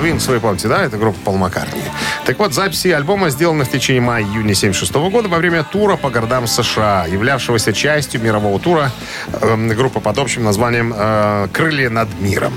Винкс, 0.00 0.26
вы 0.28 0.40
помните, 0.40 0.68
да? 0.68 0.84
Это 0.84 0.96
группа 0.96 1.18
Пол 1.24 1.36
Маккартни. 1.36 1.82
Так 2.24 2.38
вот, 2.38 2.54
записи 2.54 2.88
альбома 2.88 3.30
сделаны 3.30 3.64
в 3.64 3.70
течение 3.70 4.00
мая-июня 4.00 4.54
76 4.54 4.92
года 4.94 5.28
во 5.28 5.38
время 5.38 5.64
тура 5.64 5.96
по 5.96 6.10
городам 6.10 6.46
США, 6.46 7.06
являвшегося 7.06 7.72
частью 7.72 8.20
мирового 8.20 8.58
тура 8.60 8.90
э, 9.32 9.74
группы 9.74 10.00
под 10.00 10.18
общим 10.18 10.44
названием 10.44 10.94
э, 10.96 11.48
«Крылья 11.52 11.90
над 11.90 12.08
миром». 12.20 12.52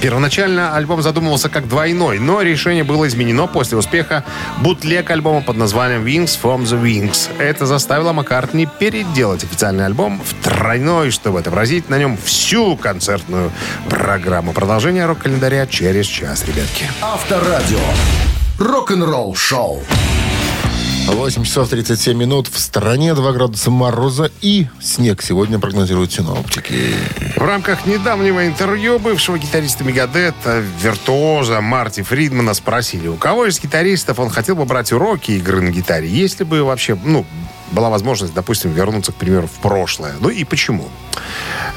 Первоначально 0.00 0.74
альбом 0.74 1.02
задумывался 1.02 1.48
как 1.48 1.68
двойной, 1.68 2.18
но 2.18 2.42
решение 2.42 2.82
было 2.82 3.06
изменено 3.06 3.46
после 3.46 3.78
успеха 3.78 4.24
бутлег 4.60 5.10
альбома 5.10 5.42
под 5.42 5.56
названием 5.56 6.04
Wings 6.04 6.38
from 6.42 6.62
the 6.62 6.82
Wings. 6.82 7.30
Это 7.38 7.66
заставило 7.66 8.12
Маккартни 8.12 8.66
переделать 8.66 9.44
официальный 9.44 9.86
альбом 9.86 10.20
в 10.24 10.34
тройной, 10.42 11.10
чтобы 11.10 11.38
отобразить 11.40 11.88
на 11.88 11.98
нем 11.98 12.16
всю 12.16 12.76
концертную 12.76 13.52
программу. 13.88 14.52
Продолжение 14.52 15.06
рок-календаря 15.06 15.66
через 15.66 16.06
час, 16.06 16.44
ребятки. 16.46 16.86
Авторадио. 17.00 17.78
Рок-н-ролл 18.58 19.34
шоу. 19.34 19.82
8 21.08 21.44
часов 21.44 21.68
37 21.68 22.16
минут. 22.16 22.48
В 22.48 22.58
стране 22.58 23.14
2 23.14 23.32
градуса 23.32 23.70
мороза 23.70 24.30
и 24.40 24.66
снег 24.80 25.22
сегодня 25.22 25.58
прогнозируют 25.58 26.12
синоптики. 26.12 26.94
В 27.36 27.42
рамках 27.42 27.86
недавнего 27.86 28.46
интервью 28.46 28.98
бывшего 28.98 29.38
гитариста 29.38 29.84
Мегадета, 29.84 30.62
виртуоза 30.80 31.60
Марти 31.60 32.02
Фридмана 32.02 32.54
спросили, 32.54 33.08
у 33.08 33.16
кого 33.16 33.46
из 33.46 33.60
гитаристов 33.60 34.18
он 34.18 34.30
хотел 34.30 34.56
бы 34.56 34.64
брать 34.64 34.92
уроки 34.92 35.32
игры 35.32 35.60
на 35.60 35.70
гитаре, 35.70 36.08
если 36.08 36.44
бы 36.44 36.62
вообще, 36.62 36.96
ну, 37.04 37.26
была 37.72 37.90
возможность, 37.90 38.34
допустим, 38.34 38.72
вернуться, 38.72 39.12
к 39.12 39.16
примеру, 39.16 39.48
в 39.48 39.60
прошлое. 39.60 40.14
Ну 40.20 40.28
и 40.28 40.44
почему? 40.44 40.88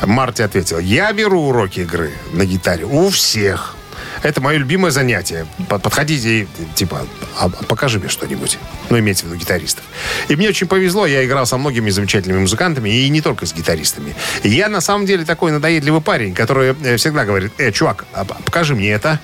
Марти 0.05 0.41
ответил, 0.43 0.79
я 0.79 1.11
беру 1.13 1.47
уроки 1.47 1.81
игры 1.81 2.11
на 2.33 2.45
гитаре 2.45 2.85
у 2.85 3.09
всех. 3.09 3.75
Это 4.25 4.41
мое 4.41 4.57
любимое 4.57 4.89
занятие. 4.89 5.45
Под- 5.69 5.83
Подходите 5.83 6.41
и, 6.41 6.47
типа, 6.73 7.05
«А 7.39 7.47
покажи 7.47 7.99
мне 7.99 8.09
что-нибудь. 8.09 8.57
Ну, 8.89 8.97
имейте 8.97 9.21
в 9.21 9.27
виду 9.27 9.35
гитаристов. 9.35 9.83
И 10.29 10.35
мне 10.35 10.49
очень 10.49 10.65
повезло, 10.65 11.05
я 11.05 11.23
играл 11.23 11.45
со 11.45 11.57
многими 11.57 11.91
замечательными 11.91 12.39
музыкантами, 12.39 12.89
и 12.89 13.07
не 13.09 13.21
только 13.21 13.45
с 13.45 13.53
гитаристами. 13.53 14.15
Я, 14.41 14.67
на 14.67 14.81
самом 14.81 15.05
деле, 15.05 15.25
такой 15.25 15.51
надоедливый 15.51 16.01
парень, 16.01 16.33
который 16.33 16.75
э, 16.83 16.97
всегда 16.97 17.23
говорит, 17.23 17.51
э, 17.59 17.71
чувак, 17.71 18.05
а 18.13 18.25
покажи 18.25 18.73
мне 18.73 18.89
это. 18.89 19.19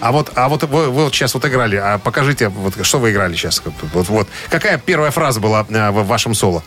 А 0.00 0.12
вот, 0.12 0.30
а 0.34 0.48
вот 0.48 0.62
вы, 0.64 0.90
вы 0.90 1.04
вот 1.04 1.14
сейчас 1.14 1.34
вот 1.34 1.44
играли, 1.44 1.76
а 1.76 1.98
покажите, 1.98 2.48
вот 2.48 2.74
что 2.84 2.98
вы 2.98 3.10
играли 3.10 3.34
сейчас. 3.34 3.62
Вот, 3.92 4.08
вот. 4.08 4.28
Какая 4.48 4.78
первая 4.78 5.10
фраза 5.10 5.40
была 5.40 5.66
э, 5.68 5.90
в 5.90 6.06
вашем 6.06 6.34
соло, 6.34 6.62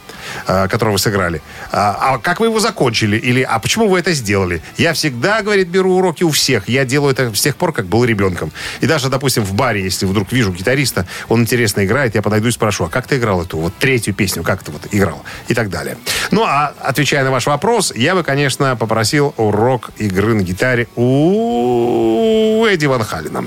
э, 0.48 0.68
которую 0.68 0.94
вы 0.94 1.00
сыграли? 1.00 1.42
А, 1.72 2.14
а 2.14 2.18
как 2.18 2.40
вы 2.40 2.48
его 2.48 2.60
закончили? 2.60 3.18
Или 3.18 3.42
а 3.42 3.60
почему 3.60 3.88
вы 3.88 4.00
это 4.00 4.14
сделали? 4.14 4.62
Я 4.78 4.94
всегда, 4.94 5.42
говорит, 5.42 5.68
беру 5.70 5.98
уроки 5.98 6.24
у 6.24 6.32
всех. 6.32 6.68
Я 6.68 6.86
делаю 6.86 7.14
это 7.14 7.34
с 7.34 7.42
тех 7.42 7.56
пор, 7.56 7.74
как 7.74 7.86
был 7.86 8.04
ребенком. 8.04 8.52
И 8.82 8.88
даже, 8.88 9.10
допустим, 9.10 9.44
в 9.44 9.54
баре, 9.54 9.84
если 9.84 10.06
вдруг 10.06 10.32
вижу 10.32 10.52
гитариста, 10.52 11.08
он 11.30 11.42
интересно 11.42 11.86
играет, 11.86 12.16
я 12.16 12.22
подойду 12.22 12.48
и 12.48 12.52
спрошу, 12.52 12.86
а 12.86 12.90
как 12.90 13.08
ты 13.08 13.18
играл 13.18 13.42
эту 13.42 13.58
вот 13.58 13.74
третью 13.78 14.14
песню, 14.14 14.44
как 14.44 14.64
ты 14.64 14.72
вот 14.72 14.82
играл? 14.92 15.24
И 15.48 15.54
так 15.54 15.70
далее. 15.70 15.98
Ну, 16.32 16.44
а 16.44 16.74
отвечая 16.80 17.24
на 17.24 17.32
ваш 17.32 17.46
вопрос, 17.46 17.94
я 17.96 18.16
бы, 18.16 18.24
конечно, 18.24 18.76
попросил 18.76 19.34
урок 19.38 19.92
игры 19.98 20.34
на 20.34 20.42
гитаре 20.42 20.88
у 20.96 22.66
Эдди 22.66 22.86
Ван 22.86 23.02
Халина, 23.22 23.44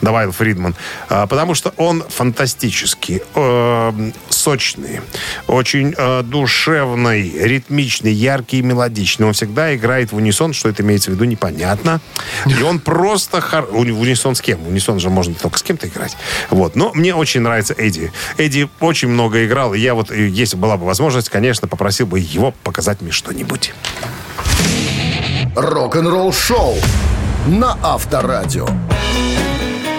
добавил 0.00 0.32
Фридман. 0.32 0.74
А, 1.08 1.26
Потому 1.26 1.54
что 1.54 1.72
он 1.76 2.04
фантастический, 2.08 3.22
э, 3.34 4.10
сочный, 4.28 5.00
очень 5.48 5.94
э, 5.96 6.22
душевный, 6.22 7.30
ритмичный, 7.30 8.12
яркий 8.12 8.58
и 8.58 8.62
мелодичный. 8.62 9.26
Он 9.26 9.32
всегда 9.32 9.74
играет 9.74 10.12
в 10.12 10.16
унисон, 10.16 10.52
что 10.52 10.68
это 10.68 10.82
имеется 10.82 11.10
в 11.10 11.14
виду, 11.14 11.24
непонятно. 11.24 12.00
И 12.46 12.62
он 12.62 12.78
просто... 12.78 13.40
хор- 13.40 13.66
В 13.70 13.76
унисон 14.00 14.34
с 14.34 14.40
кем? 14.40 14.58
В 14.62 14.68
унисон 14.68 15.00
же 15.00 15.10
можно 15.10 15.34
только 15.34 15.58
с 15.58 15.62
кем-то 15.62 15.88
играть. 15.88 16.16
Вот. 16.50 16.76
Но 16.76 16.92
мне 16.94 17.14
очень 17.14 17.40
нравится 17.40 17.74
Эдди. 17.76 18.12
Эдди 18.38 18.68
очень 18.80 19.08
много 19.08 19.44
играл, 19.44 19.74
и 19.74 19.80
я 19.80 19.94
вот, 19.94 20.10
э, 20.10 20.28
если 20.28 20.56
была 20.56 20.76
бы 20.76 20.86
возможность, 20.86 21.28
конечно, 21.28 21.66
попросил 21.68 22.06
бы 22.06 22.20
его 22.20 22.52
показать 22.62 23.00
мне 23.00 23.10
что-нибудь. 23.12 23.72
Рок-н-ролл 25.56 26.32
шоу 26.32 26.76
на 27.46 27.76
Авторадио. 27.82 28.66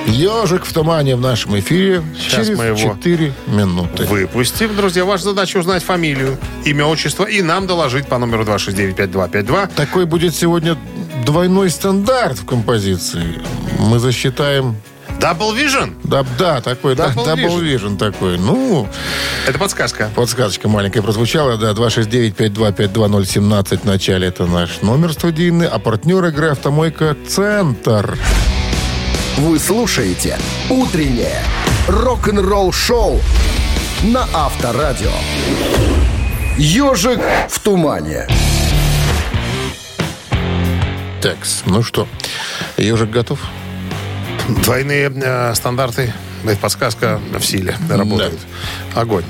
Ежик 0.06 0.66
в 0.66 0.74
тумане 0.74 1.16
в 1.16 1.22
нашем 1.22 1.60
эфире 1.60 2.02
Сейчас 2.18 2.48
через 2.48 2.58
мы 2.58 2.66
его 2.66 2.78
4 2.78 3.34
минуты. 3.48 4.06
Выпустим, 4.06 4.76
друзья. 4.76 5.06
Ваша 5.06 5.26
задача 5.26 5.58
узнать 5.58 5.84
фамилию, 5.84 6.38
имя, 6.66 6.86
отчество 6.86 7.26
и 7.26 7.42
нам 7.42 7.68
доложить 7.68 8.08
по 8.08 8.18
номеру 8.18 8.44
269-5252. 8.44 9.76
Такой 9.76 10.06
будет 10.06 10.36
сегодня 10.36 10.78
двойной 11.26 11.70
стандарт 11.70 12.40
в 12.40 12.46
композиции. 12.46 13.42
Мы 13.80 14.00
засчитаем... 14.00 14.76
Double 15.20 15.56
Vision. 15.56 15.96
Да, 16.04 16.24
да 16.38 16.62
такой, 16.62 16.96
да, 16.96 17.08
Double 17.08 17.26
Double 17.26 17.60
Vision 17.62 17.98
такой. 17.98 18.38
Ну, 18.38 18.88
Это 19.48 19.58
подсказка. 19.58 20.12
подсказочка 20.16 20.70
маленькая 20.70 21.02
прозвучала, 21.02 21.58
да, 21.58 21.72
269-5252017 21.72 23.80
в 23.80 23.86
начале 23.86 24.28
это 24.28 24.46
наш 24.46 24.82
номер 24.82 25.14
студийный, 25.14 25.68
а 25.68 25.80
партнер 25.80 26.24
игры 26.26 26.50
«Автомойка 26.50 27.16
Центр». 27.28 28.18
Вы 29.38 29.58
слушаете 29.60 30.38
«Утреннее 30.70 31.42
рок-н-ролл 31.88 32.72
шоу» 32.72 33.20
на 34.04 34.28
Авторадио. 34.34 35.12
«Ежик 36.58 37.20
в 37.50 37.60
тумане». 37.60 38.28
Такс, 41.22 41.64
ну 41.66 41.82
что, 41.84 42.08
ежик 42.78 43.10
готов? 43.10 43.40
Двойные 44.48 45.12
э, 45.14 45.54
стандарты. 45.56 46.14
Подсказка 46.62 47.20
в 47.38 47.44
силе 47.44 47.76
работает. 47.90 48.40
Огонь. 48.96 49.26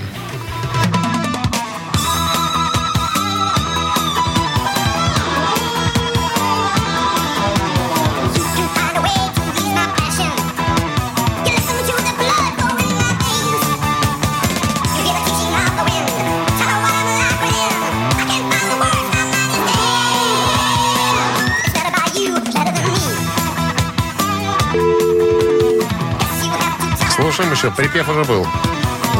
Еще. 27.58 27.72
Припев 27.72 28.08
уже 28.08 28.24
был. 28.24 28.46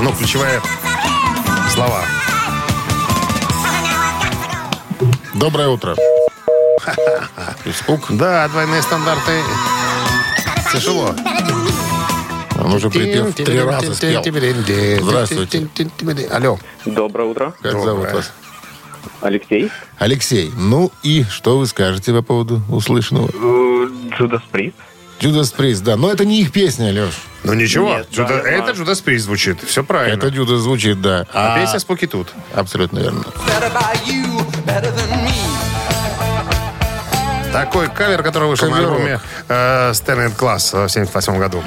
Ну, 0.02 0.14
ключевые 0.14 0.62
слова. 1.74 2.04
Доброе 5.34 5.70
утро. 5.70 5.96
Испуг. 7.66 8.06
Да, 8.10 8.48
двойные 8.50 8.84
стандарты. 8.84 9.42
Тяжело. 10.72 11.16
Он 12.64 12.74
уже 12.74 12.90
припев 12.92 13.34
три 13.34 13.60
раза 13.60 13.96
спел. 13.96 14.24
Здравствуйте. 15.02 15.68
Алло. 16.32 16.60
Доброе 16.86 17.30
утро. 17.30 17.54
Как 17.62 17.72
Доброе. 17.72 17.86
зовут 17.86 18.12
вас? 18.12 18.32
Алексей. 19.22 19.72
Алексей, 19.98 20.52
ну 20.56 20.92
и 21.02 21.24
что 21.24 21.58
вы 21.58 21.66
скажете 21.66 22.14
по 22.14 22.22
поводу 22.22 22.62
услышанного? 22.70 23.30
Джудас 24.16 24.44
Прист. 24.52 24.76
Judas 25.20 25.56
Priest, 25.56 25.82
да. 25.84 25.96
Но 25.96 26.12
это 26.12 26.24
не 26.24 26.42
их 26.42 26.52
песня, 26.52 26.92
Леш. 26.92 27.16
Ну 27.48 27.54
ничего, 27.54 27.90
Нет, 27.98 28.08
Джуда- 28.12 28.42
да, 28.44 28.50
это 28.50 28.68
да. 28.68 28.72
Джудас 28.74 29.00
Прист 29.02 29.26
звучит. 29.26 29.64
Все 29.64 29.84
правильно. 29.84 30.18
Это 30.18 30.28
Judas 30.28 30.58
звучит, 30.58 31.02
да. 31.02 31.26
А 31.34 31.56
А, 31.56 31.60
песня 31.60 31.80
Спуки 31.80 32.06
тут. 32.08 32.28
абсолютно 32.54 33.00
верно. 33.00 33.24
Такой 37.54 37.90
кавер, 37.90 38.22
который 38.24 38.50
вышел 38.50 38.70
на 38.70 38.76
Каверок. 38.76 38.94
альбоме 38.98 39.20
э, 39.48 39.92
Stand 39.92 40.36
Class 40.38 40.86
в 40.88 40.90
78 40.90 41.38
году. 41.40 41.64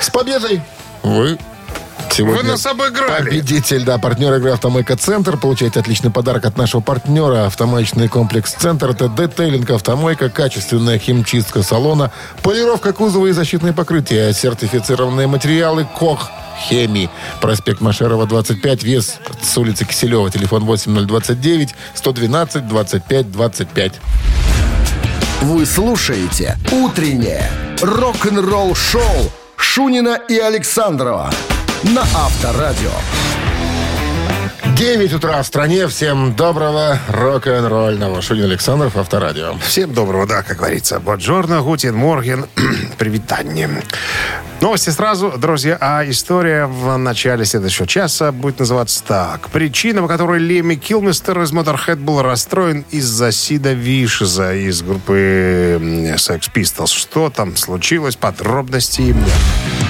С 0.00 0.10
победой! 0.10 0.60
Вы 1.02 1.38
Сегодня 2.18 2.42
Вы 2.42 2.48
нас 2.48 2.66
обыграли. 2.66 3.26
Победитель, 3.26 3.84
да, 3.84 3.96
партнер 3.96 4.34
игры 4.34 4.50
«Автомойка 4.50 4.96
Центр». 4.96 5.36
Получаете 5.36 5.78
отличный 5.78 6.10
подарок 6.10 6.46
от 6.46 6.58
нашего 6.58 6.80
партнера. 6.80 7.46
Автомоечный 7.46 8.08
комплекс 8.08 8.54
«Центр». 8.54 8.90
Это 8.90 9.08
детейлинг 9.08 9.70
«Автомойка», 9.70 10.28
качественная 10.28 10.98
химчистка 10.98 11.62
салона, 11.62 12.10
полировка 12.42 12.92
кузова 12.92 13.28
и 13.28 13.30
защитные 13.30 13.72
покрытия, 13.72 14.32
сертифицированные 14.32 15.28
материалы 15.28 15.86
«Кох». 15.96 16.28
Хемии. 16.68 17.08
Проспект 17.40 17.80
Машерова, 17.80 18.26
25, 18.26 18.82
вес 18.82 19.18
с 19.40 19.56
улицы 19.56 19.84
Киселева. 19.84 20.28
Телефон 20.28 20.64
8029 20.64 21.68
112 21.94 22.66
25 22.66 23.30
25. 23.30 23.92
Вы 25.42 25.64
слушаете 25.64 26.58
«Утреннее 26.72 27.48
рок-н-ролл-шоу» 27.80 29.30
Шунина 29.56 30.18
и 30.28 30.36
Александрова 30.36 31.30
на 31.84 32.02
Авторадио. 32.02 32.90
9 34.74 35.12
утра 35.12 35.42
в 35.42 35.46
стране. 35.46 35.86
Всем 35.88 36.34
доброго 36.34 36.98
рок-н-ролльного. 37.08 38.22
Шунин 38.22 38.44
Александров, 38.44 38.96
Авторадио. 38.96 39.56
Всем 39.58 39.92
доброго, 39.92 40.26
да, 40.26 40.42
как 40.42 40.58
говорится. 40.58 41.00
Боджорно, 41.00 41.62
Гутин, 41.62 41.94
Морген. 41.94 42.46
Привитание. 42.98 43.82
Новости 44.60 44.90
сразу, 44.90 45.32
друзья. 45.36 45.78
А 45.80 46.08
история 46.08 46.66
в 46.66 46.96
начале 46.96 47.44
следующего 47.44 47.86
часа 47.86 48.32
будет 48.32 48.58
называться 48.58 49.02
так. 49.04 49.48
Причина, 49.50 50.02
по 50.02 50.08
которой 50.08 50.40
Леми 50.40 50.74
Килмистер 50.74 51.40
из 51.42 51.52
Motorhead 51.52 51.96
был 51.96 52.22
расстроен 52.22 52.84
из-за 52.90 53.30
Сида 53.30 53.72
Вишеза 53.72 54.54
из 54.54 54.82
группы 54.82 55.78
Sex 56.16 56.50
Pistols. 56.52 56.92
Что 56.92 57.30
там 57.30 57.56
случилось? 57.56 58.16
Подробности. 58.16 59.14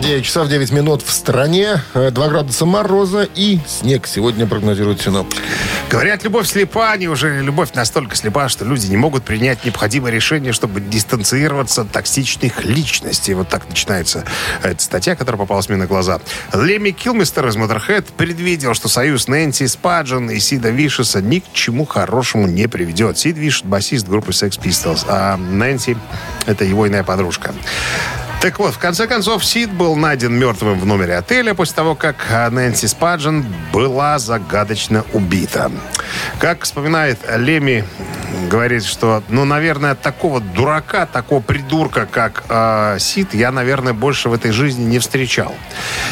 9 0.00 0.24
часов 0.24 0.48
9 0.48 0.70
минут 0.72 1.02
в 1.02 1.10
стране. 1.10 1.82
2 1.94 2.10
градуса 2.10 2.64
мороза 2.64 3.28
и 3.34 3.58
снег 3.66 4.06
сегодня 4.06 4.46
прогнозируют 4.46 5.00
синоптики. 5.00 5.42
Говорят, 5.90 6.22
любовь 6.22 6.46
слепа. 6.46 6.96
Неужели 6.96 7.40
любовь 7.40 7.70
настолько 7.74 8.14
слепа, 8.14 8.48
что 8.48 8.64
люди 8.64 8.86
не 8.86 8.96
могут 8.96 9.24
принять 9.24 9.64
необходимое 9.64 10.12
решение, 10.12 10.52
чтобы 10.52 10.80
дистанцироваться 10.80 11.82
от 11.82 11.90
токсичных 11.90 12.64
личностей? 12.64 13.34
Вот 13.34 13.48
так 13.48 13.68
начинается 13.68 14.24
эта 14.62 14.82
статья, 14.82 15.16
которая 15.16 15.38
попалась 15.38 15.68
мне 15.68 15.78
на 15.78 15.86
глаза. 15.86 16.20
Леми 16.52 16.90
Килмистер 16.90 17.46
из 17.48 17.56
Motorhead 17.56 18.06
предвидел, 18.16 18.74
что 18.74 18.88
союз 18.88 19.26
Нэнси 19.26 19.66
Спаджен 19.66 20.30
и 20.30 20.38
Сида 20.38 20.70
Вишеса 20.70 21.20
ни 21.20 21.40
к 21.40 21.52
чему 21.52 21.84
хорошему 21.84 22.46
не 22.46 22.68
приведет. 22.68 23.18
Сид 23.18 23.36
Виш– 23.36 23.62
басист 23.64 24.06
группы 24.06 24.30
Sex 24.30 24.60
Pistols, 24.60 25.04
а 25.08 25.36
Нэнси– 25.36 25.96
это 26.46 26.64
его 26.64 26.86
иная 26.86 27.02
подружка. 27.02 27.52
Так 28.40 28.60
вот, 28.60 28.74
в 28.74 28.78
конце 28.78 29.08
концов, 29.08 29.44
Сид 29.44 29.72
был 29.72 29.96
найден 29.96 30.32
мертвым 30.32 30.78
в 30.78 30.86
номере 30.86 31.16
отеля 31.16 31.54
после 31.54 31.74
того, 31.74 31.96
как 31.96 32.24
а, 32.30 32.48
Нэнси 32.48 32.86
Спаджен 32.86 33.44
была 33.72 34.20
загадочно 34.20 35.04
убита. 35.12 35.72
Как 36.38 36.62
вспоминает 36.62 37.18
Леми, 37.36 37.84
говорит, 38.48 38.84
что, 38.84 39.24
ну, 39.28 39.44
наверное, 39.44 39.96
такого 39.96 40.40
дурака, 40.40 41.06
такого 41.06 41.40
придурка, 41.40 42.06
как 42.06 42.44
э, 42.48 42.96
Сид, 43.00 43.34
я, 43.34 43.50
наверное, 43.50 43.92
больше 43.92 44.28
в 44.28 44.32
этой 44.32 44.52
жизни 44.52 44.84
не 44.84 44.98
встречал. 45.00 45.54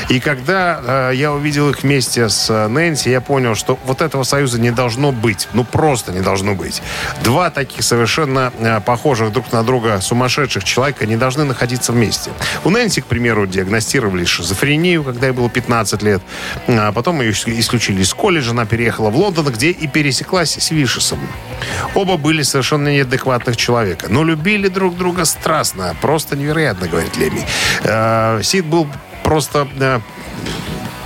И 0.08 0.18
когда 0.18 1.10
э, 1.10 1.12
я 1.14 1.32
увидел 1.32 1.70
их 1.70 1.82
вместе 1.82 2.28
с 2.28 2.68
Нэнси, 2.68 3.08
я 3.08 3.20
понял, 3.20 3.54
что 3.54 3.78
вот 3.84 4.00
этого 4.00 4.24
союза 4.24 4.60
не 4.60 4.72
должно 4.72 5.12
быть. 5.12 5.48
Ну, 5.52 5.62
просто 5.64 6.12
не 6.12 6.20
должно 6.20 6.54
быть. 6.54 6.82
Два 7.22 7.50
таких 7.50 7.84
совершенно 7.84 8.52
э, 8.58 8.80
похожих 8.80 9.32
друг 9.32 9.52
на 9.52 9.62
друга 9.62 10.00
сумасшедших 10.00 10.64
человека 10.64 11.06
не 11.06 11.16
должны 11.16 11.44
находиться 11.44 11.92
вместе. 11.92 12.15
У 12.64 12.70
Нэнси, 12.70 13.00
к 13.00 13.06
примеру, 13.06 13.46
диагностировали 13.46 14.24
шизофрению, 14.24 15.04
когда 15.04 15.26
ей 15.26 15.32
было 15.32 15.48
15 15.48 16.02
лет. 16.02 16.22
А 16.66 16.92
потом 16.92 17.20
ее 17.20 17.32
исключили 17.32 18.02
из 18.02 18.12
колледжа. 18.14 18.50
Она 18.50 18.66
переехала 18.66 19.10
в 19.10 19.16
Лондон, 19.16 19.46
где 19.46 19.70
и 19.70 19.86
пересеклась 19.86 20.56
с 20.56 20.70
Вишесом. 20.70 21.18
Оба 21.94 22.16
были 22.16 22.42
совершенно 22.42 22.88
неадекватных 22.88 23.56
человека, 23.56 24.06
но 24.08 24.24
любили 24.24 24.68
друг 24.68 24.96
друга 24.96 25.24
страстно. 25.24 25.96
Просто 26.00 26.36
невероятно, 26.36 26.88
говорит 26.88 27.16
Леми. 27.16 27.46
Э, 27.82 28.40
Сид 28.42 28.64
был 28.66 28.86
просто 29.22 29.68
э, 29.78 30.00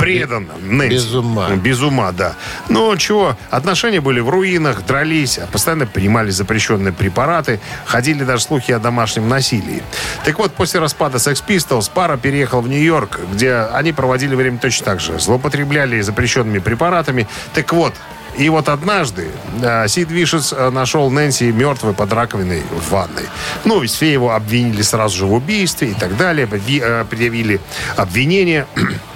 предан 0.00 0.48
Нэнси. 0.62 0.94
Без 0.94 1.14
ума. 1.14 1.50
Без 1.50 1.80
ума, 1.82 2.12
да. 2.12 2.34
Ну, 2.68 2.96
чего, 2.96 3.36
отношения 3.50 4.00
были 4.00 4.20
в 4.20 4.28
руинах, 4.28 4.84
дрались, 4.86 5.38
постоянно 5.52 5.86
принимали 5.86 6.30
запрещенные 6.30 6.92
препараты, 6.92 7.60
ходили 7.86 8.24
даже 8.24 8.44
слухи 8.44 8.72
о 8.72 8.78
домашнем 8.78 9.28
насилии. 9.28 9.82
Так 10.24 10.38
вот, 10.38 10.52
после 10.54 10.80
распада 10.80 11.18
Sex 11.18 11.42
Pistols 11.46 11.90
пара 11.92 12.16
переехала 12.16 12.60
в 12.60 12.68
Нью-Йорк, 12.68 13.20
где 13.32 13.54
они 13.54 13.92
проводили 13.92 14.34
время 14.34 14.58
точно 14.58 14.86
так 14.86 15.00
же. 15.00 15.18
Злоупотребляли 15.18 16.00
запрещенными 16.00 16.58
препаратами. 16.58 17.26
Так 17.54 17.72
вот, 17.72 17.94
и 18.38 18.48
вот 18.48 18.68
однажды 18.68 19.28
э, 19.60 19.88
Сид 19.88 20.10
Вишес 20.10 20.52
э, 20.56 20.70
нашел 20.70 21.10
Нэнси 21.10 21.50
мертвой 21.52 21.94
под 21.94 22.12
раковиной 22.12 22.62
в 22.70 22.90
ванной. 22.90 23.24
Ну, 23.64 23.82
и 23.82 23.86
все 23.86 24.12
его 24.12 24.32
обвинили 24.34 24.82
сразу 24.82 25.16
же 25.18 25.26
в 25.26 25.32
убийстве 25.32 25.88
и 25.88 25.94
так 25.94 26.16
далее. 26.16 26.46
Ви- 26.46 26.80
э, 26.82 27.04
предъявили 27.10 27.60
обвинение. 27.96 28.66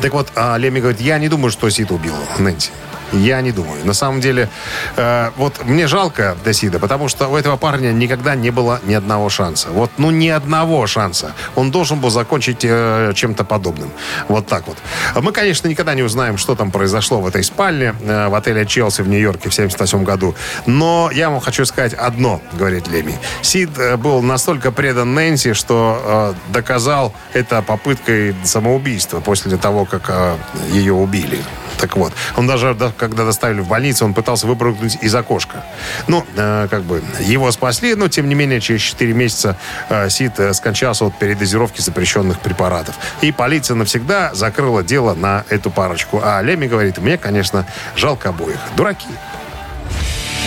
Так 0.00 0.12
вот, 0.14 0.28
а 0.34 0.56
Леми 0.56 0.80
говорит, 0.80 1.00
я 1.00 1.18
не 1.18 1.28
думаю, 1.28 1.50
что 1.50 1.68
Сид 1.68 1.90
убил 1.90 2.14
Нэнси. 2.38 2.70
Я 3.12 3.40
не 3.40 3.52
думаю. 3.52 3.84
На 3.84 3.94
самом 3.94 4.20
деле, 4.20 4.48
э, 4.96 5.30
вот 5.36 5.64
мне 5.64 5.86
жалко 5.86 6.36
Десида, 6.44 6.78
потому 6.78 7.08
что 7.08 7.28
у 7.28 7.36
этого 7.36 7.56
парня 7.56 7.92
никогда 7.92 8.34
не 8.34 8.50
было 8.50 8.80
ни 8.84 8.94
одного 8.94 9.28
шанса. 9.28 9.68
Вот, 9.70 9.90
ну, 9.98 10.10
ни 10.10 10.28
одного 10.28 10.86
шанса. 10.86 11.32
Он 11.54 11.70
должен 11.70 12.00
был 12.00 12.10
закончить 12.10 12.64
э, 12.64 13.12
чем-то 13.14 13.44
подобным. 13.44 13.90
Вот 14.28 14.46
так 14.46 14.66
вот. 14.66 14.78
Мы, 15.22 15.32
конечно, 15.32 15.68
никогда 15.68 15.94
не 15.94 16.02
узнаем, 16.02 16.38
что 16.38 16.54
там 16.54 16.70
произошло 16.70 17.20
в 17.20 17.26
этой 17.26 17.44
спальне 17.44 17.94
э, 18.00 18.28
в 18.28 18.34
отеле 18.34 18.66
Челси 18.66 19.02
в 19.02 19.08
Нью-Йорке 19.08 19.48
в 19.48 19.54
78 19.54 20.04
году. 20.04 20.34
Но 20.66 21.10
я 21.12 21.30
вам 21.30 21.40
хочу 21.40 21.64
сказать 21.64 21.94
одно, 21.94 22.40
говорит 22.52 22.88
Леми. 22.88 23.18
Сид 23.42 23.70
э, 23.78 23.96
был 23.96 24.22
настолько 24.22 24.72
предан 24.72 25.14
Нэнси, 25.14 25.52
что 25.52 26.34
э, 26.48 26.52
доказал 26.52 27.12
это 27.34 27.62
попыткой 27.62 28.34
самоубийства 28.44 29.20
после 29.20 29.56
того, 29.56 29.84
как 29.84 30.04
э, 30.08 30.36
ее 30.70 30.92
убили. 30.92 31.38
Так 31.78 31.96
вот, 31.96 32.12
он 32.36 32.46
даже, 32.46 32.74
да, 32.74 32.92
когда 32.96 33.24
доставили 33.24 33.60
в 33.60 33.68
больницу, 33.68 34.04
он 34.04 34.14
пытался 34.14 34.46
выпрыгнуть 34.46 34.98
из 35.00 35.14
окошка. 35.14 35.64
Ну, 36.06 36.24
э, 36.36 36.68
как 36.70 36.82
бы, 36.82 37.02
его 37.20 37.50
спасли, 37.52 37.94
но, 37.94 38.08
тем 38.08 38.28
не 38.28 38.34
менее, 38.34 38.60
через 38.60 38.80
4 38.82 39.12
месяца 39.12 39.56
э, 39.88 40.08
Сид 40.08 40.38
э, 40.38 40.54
скончался 40.54 41.04
от 41.06 41.18
передозировки 41.18 41.80
запрещенных 41.80 42.40
препаратов. 42.40 42.94
И 43.20 43.32
полиция 43.32 43.74
навсегда 43.74 44.34
закрыла 44.34 44.82
дело 44.82 45.14
на 45.14 45.44
эту 45.48 45.70
парочку. 45.70 46.20
А 46.22 46.40
Леми 46.42 46.66
говорит, 46.66 46.98
мне, 46.98 47.18
конечно, 47.18 47.66
жалко 47.96 48.28
обоих. 48.30 48.58
Дураки. 48.76 49.08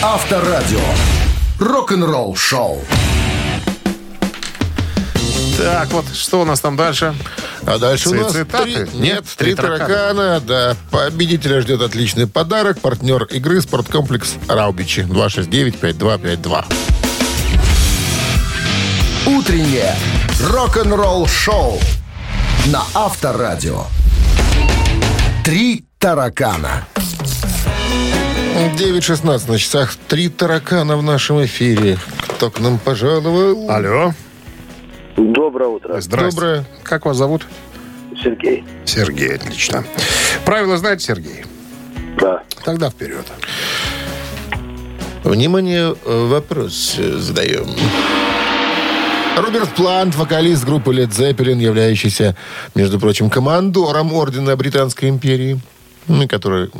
Авторадио. 0.02 0.80
Рок-н-ролл 1.58 2.36
шоу. 2.36 2.84
Так, 5.56 5.90
вот, 5.90 6.04
что 6.14 6.42
у 6.42 6.44
нас 6.44 6.60
там 6.60 6.76
дальше? 6.76 7.14
А 7.66 7.78
дальше 7.78 8.08
у 8.10 8.12
Ци- 8.12 8.18
нас 8.18 8.32
цитаты? 8.32 8.64
три- 8.64 8.74
Нет, 8.76 8.94
нет, 8.94 9.24
три 9.36 9.46
три 9.46 9.54
таракана. 9.56 9.88
таракана. 9.88 10.40
Да, 10.40 10.76
победителя 10.90 11.60
ждет 11.60 11.80
отличный 11.82 12.26
подарок. 12.28 12.80
Партнер 12.80 13.24
игры 13.24 13.60
спорткомплекс 13.60 14.34
Раубичи 14.48 15.00
269-5252. 15.00 16.64
Утреннее 19.26 19.94
рок-н-ролл 20.40 21.26
шоу 21.26 21.80
на 22.66 22.84
Авторадио. 22.94 23.84
Три 25.44 25.84
таракана. 25.98 26.86
9.16 28.78 29.48
на 29.50 29.58
часах. 29.58 29.96
Три 30.08 30.28
таракана 30.28 30.96
в 30.96 31.02
нашем 31.02 31.44
эфире. 31.44 31.98
Кто 32.18 32.50
к 32.50 32.60
нам 32.60 32.78
пожаловал? 32.78 33.68
Алло. 33.70 34.14
Доброе 35.16 35.68
утро, 35.68 36.00
Здрасте. 36.00 36.30
Доброе. 36.30 36.64
Как 36.82 37.06
вас 37.06 37.16
зовут? 37.16 37.46
Сергей. 38.22 38.64
Сергей, 38.84 39.34
отлично. 39.36 39.84
Правила 40.44 40.76
знаете, 40.76 41.04
Сергей? 41.04 41.44
Да. 42.20 42.42
Тогда 42.64 42.90
вперед. 42.90 43.24
Внимание, 45.24 45.94
э, 46.04 46.26
вопрос 46.28 46.96
э, 46.98 47.16
задаем. 47.18 47.66
Роберт 49.36 49.74
Плант, 49.74 50.14
вокалист 50.14 50.64
группы 50.64 50.94
Led 50.94 51.10
Zeppelin, 51.10 51.58
являющийся, 51.58 52.36
между 52.74 52.98
прочим, 52.98 53.28
командором 53.28 54.12
Ордена 54.12 54.56
Британской 54.56 55.08
империи, 55.08 55.60
ну, 56.08 56.26
который 56.28 56.70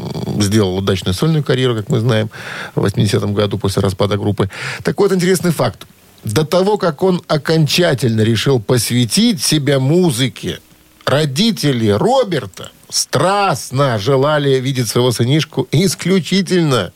сделал 0.41 0.76
удачную 0.76 1.12
сольную 1.14 1.45
карьеру, 1.45 1.74
как 1.74 1.89
мы 1.89 2.01
знаем, 2.01 2.30
в 2.74 2.84
80-м 2.84 3.34
году 3.34 3.59
после 3.59 3.82
распада 3.82 4.16
группы. 4.16 4.49
Так 4.82 4.99
вот, 4.99 5.12
интересный 5.12 5.51
факт. 5.51 5.87
До 6.27 6.45
того, 6.45 6.77
как 6.77 7.05
он 7.05 7.22
окончательно 7.29 8.22
решил 8.22 8.59
посвятить 8.59 9.41
себя 9.41 9.79
музыке, 9.79 10.59
родители 11.05 11.89
Роберта 11.89 12.72
страстно 12.89 13.97
желали 14.01 14.59
видеть 14.59 14.89
своего 14.89 15.12
сынишку 15.12 15.68
исключительно 15.70 16.93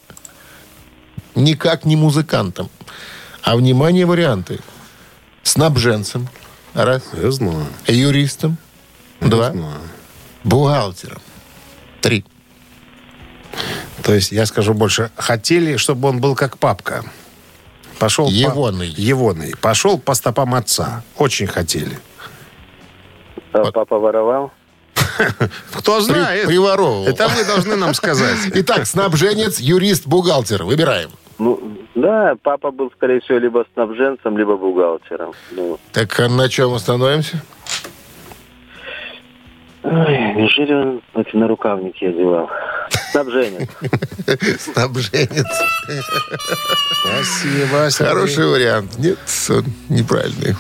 никак 1.37 1.85
не 1.85 1.95
музыкантом. 1.95 2.69
А, 3.43 3.55
внимание, 3.55 4.05
варианты. 4.05 4.59
Снабженцем. 5.45 6.29
Раз. 6.75 7.03
Я 7.13 7.31
знаю. 7.31 7.67
Юристом. 7.87 8.59
Два. 9.21 9.53
знаю. 9.53 9.81
Бухгалтером. 10.43 11.23
Три. 12.01 12.25
То 14.03 14.13
есть, 14.13 14.33
я 14.33 14.45
скажу 14.45 14.75
больше, 14.75 15.13
хотели, 15.15 15.77
чтобы 15.77 16.09
он 16.09 16.21
был 16.21 16.35
как 16.35 16.59
папка. 16.59 17.05
Пошел 18.01 18.27
по- 18.27 18.31
Егоный. 18.31 18.89
Егоный. 18.89 19.53
Пошел 19.61 19.99
по 19.99 20.15
стопам 20.15 20.55
отца. 20.55 21.05
Очень 21.17 21.47
хотели. 21.47 21.99
А 23.53 23.71
папа 23.71 23.99
воровал? 23.99 24.51
Кто 25.75 25.97
При- 25.99 26.05
знает? 26.05 26.47
приворовывал. 26.47 27.07
Это 27.07 27.29
вы 27.29 27.45
должны 27.45 27.77
нам 27.77 27.95
сказать. 27.95 28.39
Итак, 28.55 28.87
снабженец, 28.87 29.61
юрист, 29.61 30.07
бухгалтер. 30.07 30.65
Выбираем. 30.65 31.11
Ну, 31.39 31.61
да, 31.95 32.35
папа 32.43 32.71
был, 32.71 32.91
скорее 32.97 33.21
всего, 33.21 33.39
либо 33.39 33.65
снабженцем, 33.75 34.37
либо 34.37 34.57
бухгалтером. 34.57 35.33
Ну, 35.53 35.79
Так 35.93 36.19
а 36.21 36.29
на 36.29 36.49
чем 36.49 36.75
остановимся? 36.75 37.43
ой, 39.83 40.35
неужели 40.37 40.73
он 40.75 41.03
эти 41.15 41.37
нарукавники 41.37 42.05
одевал? 42.05 42.51
Снабженец. 43.13 43.69
Снабженец. 44.73 45.47
Спасибо, 47.03 47.91
Сергей. 47.91 48.09
Хороший 48.13 48.47
вариант. 48.47 48.99
Нет, 48.99 49.19
он 49.49 49.65
неправильный. 49.89 50.57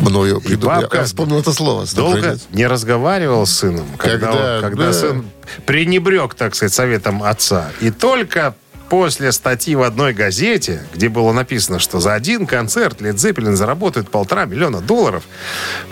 Мною 0.00 0.40
придумал. 0.40 0.80
бабка 0.82 0.98
Я 0.98 1.04
вспомнил 1.04 1.40
это 1.40 1.52
слово. 1.52 1.86
Долго 1.94 2.38
не 2.50 2.66
разговаривал 2.66 3.46
с 3.46 3.52
сыном, 3.58 3.86
когда, 3.96 4.26
Когда, 4.30 4.56
он- 4.56 4.62
когда 4.62 4.84
да. 4.86 4.92
сын 4.92 5.30
пренебрег, 5.64 6.34
так 6.34 6.54
сказать, 6.54 6.74
советом 6.74 7.22
отца. 7.22 7.70
И 7.80 7.90
только 7.90 8.54
после 8.88 9.32
статьи 9.32 9.74
в 9.74 9.82
одной 9.82 10.12
газете, 10.12 10.82
где 10.94 11.08
было 11.08 11.32
написано, 11.32 11.78
что 11.78 12.00
за 12.00 12.14
один 12.14 12.46
концерт 12.46 13.00
Лед 13.00 13.18
Зеппелин 13.18 13.56
заработает 13.56 14.10
полтора 14.10 14.44
миллиона 14.44 14.80
долларов, 14.80 15.24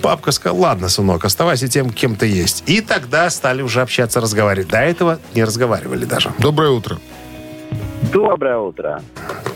папка 0.03 0.33
сказал, 0.33 0.59
ладно, 0.59 0.89
сынок, 0.89 1.25
оставайся 1.25 1.69
тем, 1.69 1.91
кем 1.91 2.17
ты 2.17 2.27
есть. 2.27 2.65
И 2.67 2.81
тогда 2.81 3.29
стали 3.31 3.63
уже 3.63 3.83
общаться, 3.83 4.21
разговаривать. 4.21 4.69
До 4.69 4.79
этого 4.79 5.19
не 5.35 5.45
разговаривали 5.45 6.05
даже. 6.05 6.33
Доброе 6.39 6.71
утро. 6.71 6.99
Доброе 8.13 8.59
утро. 8.59 9.03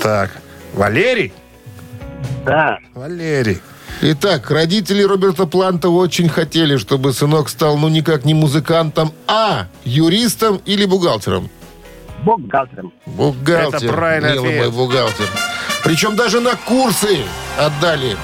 Так, 0.03 0.31
Валерий? 0.75 1.33
Да, 2.45 2.79
Валерий. 2.95 3.61
Итак, 4.01 4.51
родители 4.51 5.03
Роберта 5.03 5.47
Планта 5.47 5.89
очень 5.89 6.29
хотели, 6.29 6.77
чтобы 6.77 7.13
сынок 7.13 7.49
стал, 7.49 7.77
ну, 7.77 7.89
никак 7.89 8.25
не 8.25 8.33
музыкантом, 8.33 9.13
а 9.27 9.67
юристом 9.85 10.61
или 10.65 10.85
бухгалтером. 10.85 11.51
Бухгалтером. 12.25 12.93
Бухгалтер. 13.07 13.77
Это 13.77 13.93
правильный 13.93 14.33
милый 14.35 14.49
ответ. 14.49 14.61
мой 14.67 14.71
бухгалтер. 14.73 15.27
Причем 15.85 16.17
даже 16.17 16.41
на 16.41 16.55
курсы 16.57 17.25
отдали. 17.59 18.17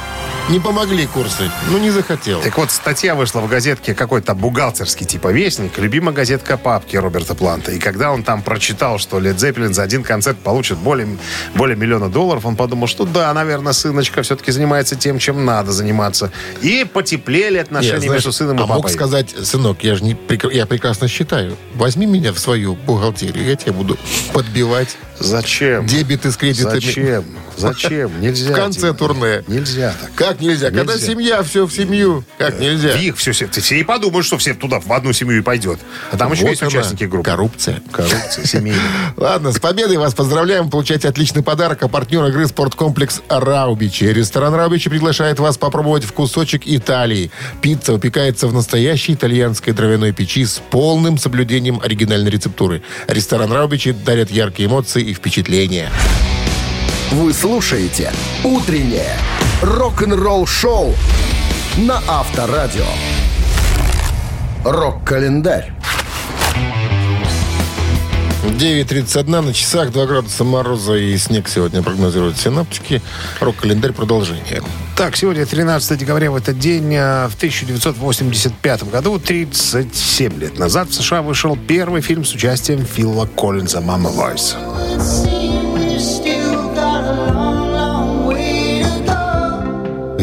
Не 0.51 0.61
помогли 0.61 1.07
курсы. 1.07 1.51
Ну, 1.71 1.79
не 1.79 1.91
захотел. 1.91 2.43
Так 2.43 2.59
вот, 2.59 2.71
статья 2.71 3.15
вышла 3.15 3.41
в 3.41 3.49
газетке 3.49 3.95
какой-то 3.95 4.35
бухгалтерский 4.35 5.07
типа 5.07 5.29
«Вестник», 5.33 5.79
любимая 5.79 6.15
газетка 6.15 6.59
папки 6.59 6.97
Роберта 6.97 7.35
Планта. 7.35 7.73
И 7.73 7.79
когда 7.79 8.13
он 8.13 8.23
там 8.23 8.43
прочитал, 8.43 8.99
что 8.99 9.19
Лед 9.19 9.41
Зеппелин 9.41 9.73
за 9.73 9.83
один 9.83 10.03
концерт 10.03 10.37
получит 10.37 10.77
более, 10.77 11.09
более 11.55 11.79
миллиона 11.79 12.11
долларов, 12.11 12.45
он 12.45 12.57
подумал, 12.57 12.89
что 12.89 13.07
да, 13.07 13.33
наверное, 13.33 13.73
сыночка 13.73 14.21
все-таки 14.21 14.53
занимается 14.53 14.97
тем, 14.97 15.19
чем 15.19 15.47
надо 15.47 15.73
заниматься. 15.73 16.31
И 16.61 16.85
потеплели 16.85 17.57
отношения 17.57 17.95
Не, 17.95 18.01
знаешь, 18.01 18.15
между 18.17 18.33
сыном 18.33 18.59
и 18.59 18.63
а 18.65 18.67
мог 18.67 18.83
папой. 18.83 18.93
сказать, 18.93 19.31
сынок, 19.31 19.83
я 19.83 19.95
же 19.95 20.05
не, 20.05 20.15
я 20.53 20.67
прекрасно 20.67 21.09
считаю. 21.09 21.57
Возьми 21.75 22.05
меня 22.05 22.35
в 22.35 22.39
свою 22.39 22.75
бухгалтерию, 22.75 23.47
я 23.47 23.57
тебе 23.57 23.73
буду 23.73 23.97
подбивать 24.35 24.99
Зачем? 25.19 25.87
дебеты 25.87 26.31
с 26.31 26.37
кредитами. 26.37 26.75
Зачем? 26.75 27.25
Зачем? 27.57 28.21
Нельзя. 28.21 28.53
В 28.53 28.55
конце 28.55 28.81
Дима. 28.81 28.95
турне. 28.95 29.45
Нельзя 29.47 29.95
так. 30.01 30.15
Как 30.15 30.41
нельзя? 30.41 30.71
Когда 30.71 30.95
Нельзя. 30.95 31.07
семья, 31.07 31.43
все 31.43 31.67
в 31.67 31.73
семью. 31.73 32.25
Как 32.39 32.59
нельзя? 32.59 32.91
В 32.93 33.01
их 33.01 33.17
все, 33.17 33.33
все, 33.33 33.49
все 33.49 33.79
и 33.79 33.85
подумают, 33.85 34.27
что 34.27 34.39
все 34.39 34.55
туда 34.55 34.81
в 34.81 34.93
одну 34.93 35.13
семью 35.13 35.39
и 35.39 35.43
пойдет. 35.43 35.79
А 36.11 36.17
там 36.17 36.33
еще 36.33 36.43
Вот 36.43 36.51
есть 36.51 36.63
она, 36.63 36.69
участники 36.69 37.05
группы. 37.05 37.29
Коррупция. 37.31 37.83
Коррупция 37.93 38.45
семейная. 38.45 38.83
Ладно, 39.17 39.53
с 39.53 39.59
победой 39.59 39.97
вас 39.97 40.15
поздравляем. 40.15 40.71
Получайте 40.71 41.09
отличный 41.09 41.43
подарок. 41.43 41.83
А 41.83 41.89
партнер 41.89 42.25
игры 42.27 42.47
«Спорткомплекс 42.47 43.23
Раубичи». 43.29 44.05
Ресторан 44.05 44.55
Раубичи 44.55 44.91
приглашает 44.91 45.39
вас 45.39 45.59
попробовать 45.59 46.05
вкусочек 46.05 46.63
Италии. 46.67 47.31
Пицца 47.61 47.93
выпекается 47.93 48.49
в 48.49 48.55
настоящей 48.55 49.15
итальянской 49.15 49.73
дровяной 49.73 50.13
печи 50.13 50.45
с 50.45 50.61
полным 50.71 51.19
соблюдением 51.19 51.81
оригинальной 51.83 52.31
рецептуры. 52.31 52.83
Ресторан 53.09 53.53
Раубичи 53.53 53.93
дарит 53.93 54.31
яркие 54.31 54.69
эмоции 54.69 55.03
и 55.03 55.15
впечатления. 55.15 55.91
Вы 57.13 57.33
слушаете 57.33 58.13
«Утреннее 58.43 59.17
рок-н-ролл-шоу» 59.63 60.95
на 61.77 62.03
Авторадио. 62.09 62.87
Рок-календарь. 64.65 65.73
9.31 68.43 69.41
на 69.41 69.53
часах, 69.53 69.91
2 69.91 70.07
градуса 70.07 70.45
мороза 70.45 70.95
и 70.95 71.17
снег 71.19 71.49
сегодня 71.49 71.83
прогнозируют 71.83 72.39
синаптики. 72.39 73.03
Рок-календарь 73.41 73.93
продолжение. 73.93 74.63
Так, 74.97 75.17
сегодня 75.17 75.45
13 75.45 75.99
декабря, 75.99 76.31
в 76.31 76.37
этот 76.37 76.59
день, 76.59 76.95
а, 76.97 77.29
в 77.29 77.35
1985 77.37 78.91
году, 78.91 79.19
37 79.19 80.39
лет 80.39 80.59
назад, 80.59 80.89
в 80.89 80.95
США 80.95 81.23
вышел 81.23 81.57
первый 81.57 82.01
фильм 82.01 82.25
с 82.25 82.33
участием 82.35 82.85
Фила 82.85 83.27
Коллинза 83.27 83.81
«Мама 83.81 84.11
Войс». 84.11 84.57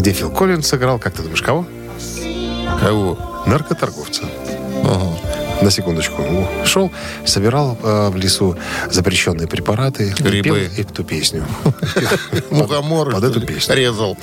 Где 0.01 0.13
Фил 0.13 0.31
Коллинз 0.31 0.67
сыграл, 0.67 0.97
как 0.97 1.13
ты 1.13 1.21
думаешь, 1.21 1.43
кого? 1.43 1.63
Кого? 2.79 3.43
Наркоторговца. 3.45 4.23
Ага. 4.83 5.15
На 5.61 5.69
секундочку. 5.69 6.23
Шел, 6.65 6.91
собирал 7.23 7.77
э, 7.83 8.09
в 8.09 8.15
лесу 8.15 8.57
запрещенные 8.89 9.47
препараты. 9.47 10.07
и 10.17 10.23
Грибы. 10.23 10.41
пел 10.43 10.55
эту 10.55 11.03
песню. 11.03 11.45
Мухомор 12.49 13.11
под 13.11 13.25
эту 13.25 13.41
песню. 13.41 13.75
резал. 13.75 14.17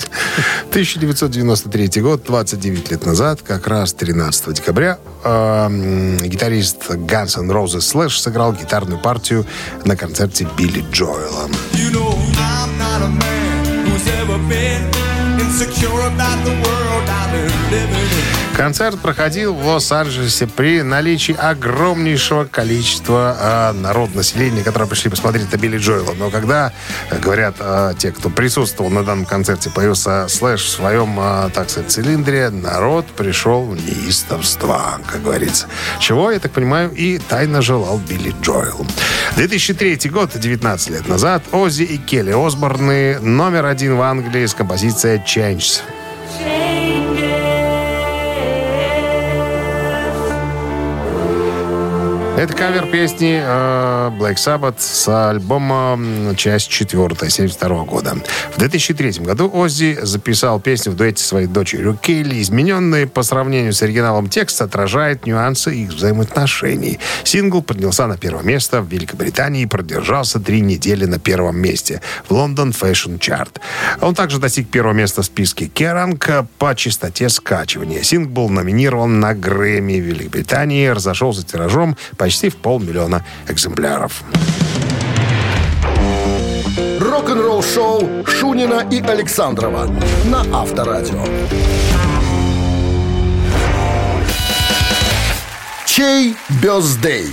1993 0.71 2.03
год, 2.03 2.25
29 2.27 2.91
лет 2.91 3.07
назад, 3.07 3.43
как 3.47 3.69
раз 3.69 3.93
13 3.93 4.55
декабря, 4.55 4.99
э, 5.23 5.29
м, 5.67 6.17
гитарист 6.17 6.91
Guns 6.91 7.39
N' 7.39 7.53
Roses 7.53 7.87
Slash 7.95 8.19
сыграл 8.19 8.53
гитарную 8.53 8.99
партию 9.01 9.47
на 9.85 9.95
концерте 9.97 10.49
Билли 10.57 10.85
Джоэла. 10.91 11.49
You 11.75 11.93
know 11.93 12.19
I'm 12.35 12.77
not 12.81 13.01
a 13.05 13.07
man 13.07 13.38
insecure 15.61 16.03
about 16.03 16.45
the 16.45 16.53
world 16.53 17.09
I've 17.09 17.33
been 17.33 17.71
living 17.73 17.99
in. 17.99 18.38
Концерт 18.59 18.99
проходил 18.99 19.55
в 19.55 19.65
Лос-Анджелесе 19.65 20.49
при 20.49 20.83
наличии 20.83 21.33
огромнейшего 21.33 22.45
количества 22.45 23.37
э, 23.41 23.73
народ 23.73 24.17
населения, 24.17 24.65
которые 24.65 24.89
пришли 24.89 25.11
посмотреть 25.11 25.53
на 25.53 25.57
Билли 25.59 25.79
Джоэла. 25.79 26.15
Но 26.19 26.29
когда, 26.29 26.73
э, 27.09 27.21
говорят 27.21 27.55
э, 27.61 27.93
те, 27.97 28.11
кто 28.11 28.31
присутствовал 28.31 28.91
на 28.91 29.05
данном 29.05 29.27
концерте, 29.27 29.71
появился 29.71 30.27
Слэш 30.27 30.63
в 30.63 30.69
своем, 30.71 31.17
э, 31.21 31.51
так 31.55 31.71
сказать, 31.71 31.93
цилиндре, 31.93 32.51
народ 32.51 33.07
пришел 33.07 33.65
в 33.65 33.77
неистовство, 33.77 34.99
как 35.07 35.23
говорится. 35.23 35.69
Чего, 36.01 36.33
я 36.33 36.41
так 36.41 36.51
понимаю, 36.51 36.91
и 36.91 37.19
тайно 37.19 37.63
желал 37.63 37.99
Билли 37.99 38.35
Джоэл. 38.43 38.85
2003 39.37 40.11
год, 40.11 40.33
19 40.37 40.91
лет 40.91 41.07
назад, 41.07 41.45
Оззи 41.53 41.85
и 41.85 41.97
Келли 41.97 42.33
Осборны 42.33 43.21
номер 43.21 43.67
один 43.67 43.95
в 43.95 44.03
Англии 44.03 44.47
с 44.47 44.53
композицией 44.55 45.23
«Changes». 45.25 45.81
Это 52.39 52.53
кавер 52.53 52.87
песни 52.87 53.43
э, 53.43 54.11
Black 54.17 54.37
Sabbath 54.37 54.77
с 54.79 55.09
альбома 55.09 55.99
«Часть 56.37 56.69
четвертая» 56.69 57.31
72 57.31 57.83
года. 57.83 58.15
В 58.55 58.59
2003 58.61 59.25
году 59.25 59.51
Оззи 59.53 59.99
записал 60.03 60.61
песню 60.61 60.93
в 60.93 60.95
дуэте 60.95 61.21
своей 61.21 61.49
дочерью 61.49 61.99
Кейли. 62.01 62.41
Измененный 62.41 63.09
по 63.09 63.25
сравнению 63.25 63.73
с 63.73 63.83
оригиналом 63.83 64.29
текст 64.29 64.63
отражает 64.63 65.27
нюансы 65.27 65.75
их 65.75 65.89
взаимоотношений. 65.89 67.01
Сингл 67.25 67.61
поднялся 67.61 68.07
на 68.07 68.17
первое 68.17 68.45
место 68.45 68.83
в 68.83 68.89
Великобритании 68.89 69.63
и 69.63 69.67
продержался 69.67 70.39
три 70.39 70.61
недели 70.61 71.07
на 71.07 71.19
первом 71.19 71.57
месте 71.57 72.03
в 72.29 72.35
Лондон 72.35 72.71
Fashion 72.71 73.19
Chart. 73.19 73.51
Он 74.01 74.15
также 74.15 74.39
достиг 74.39 74.71
первого 74.71 74.93
места 74.93 75.23
в 75.23 75.25
списке 75.25 75.67
Керанг 75.67 76.31
по 76.59 76.77
частоте 76.77 77.31
скачивания. 77.31 78.05
Сингл 78.05 78.31
был 78.31 78.49
номинирован 78.49 79.19
на 79.19 79.35
Грэмми 79.35 79.95
Великобритании 79.95 80.87
разошелся 80.87 81.45
тиражом 81.45 81.97
почти 82.29 82.51
в 82.51 82.57
полмиллиона 82.57 83.25
экземпляров. 83.49 84.23
Рок-н-ролл-шоу 87.01 88.27
Шунина 88.27 88.87
и 88.91 89.01
Александрова 89.01 89.87
на 90.27 90.45
Авторадио. 90.53 91.25
Чей 95.87 96.37
бездей? 96.63 97.33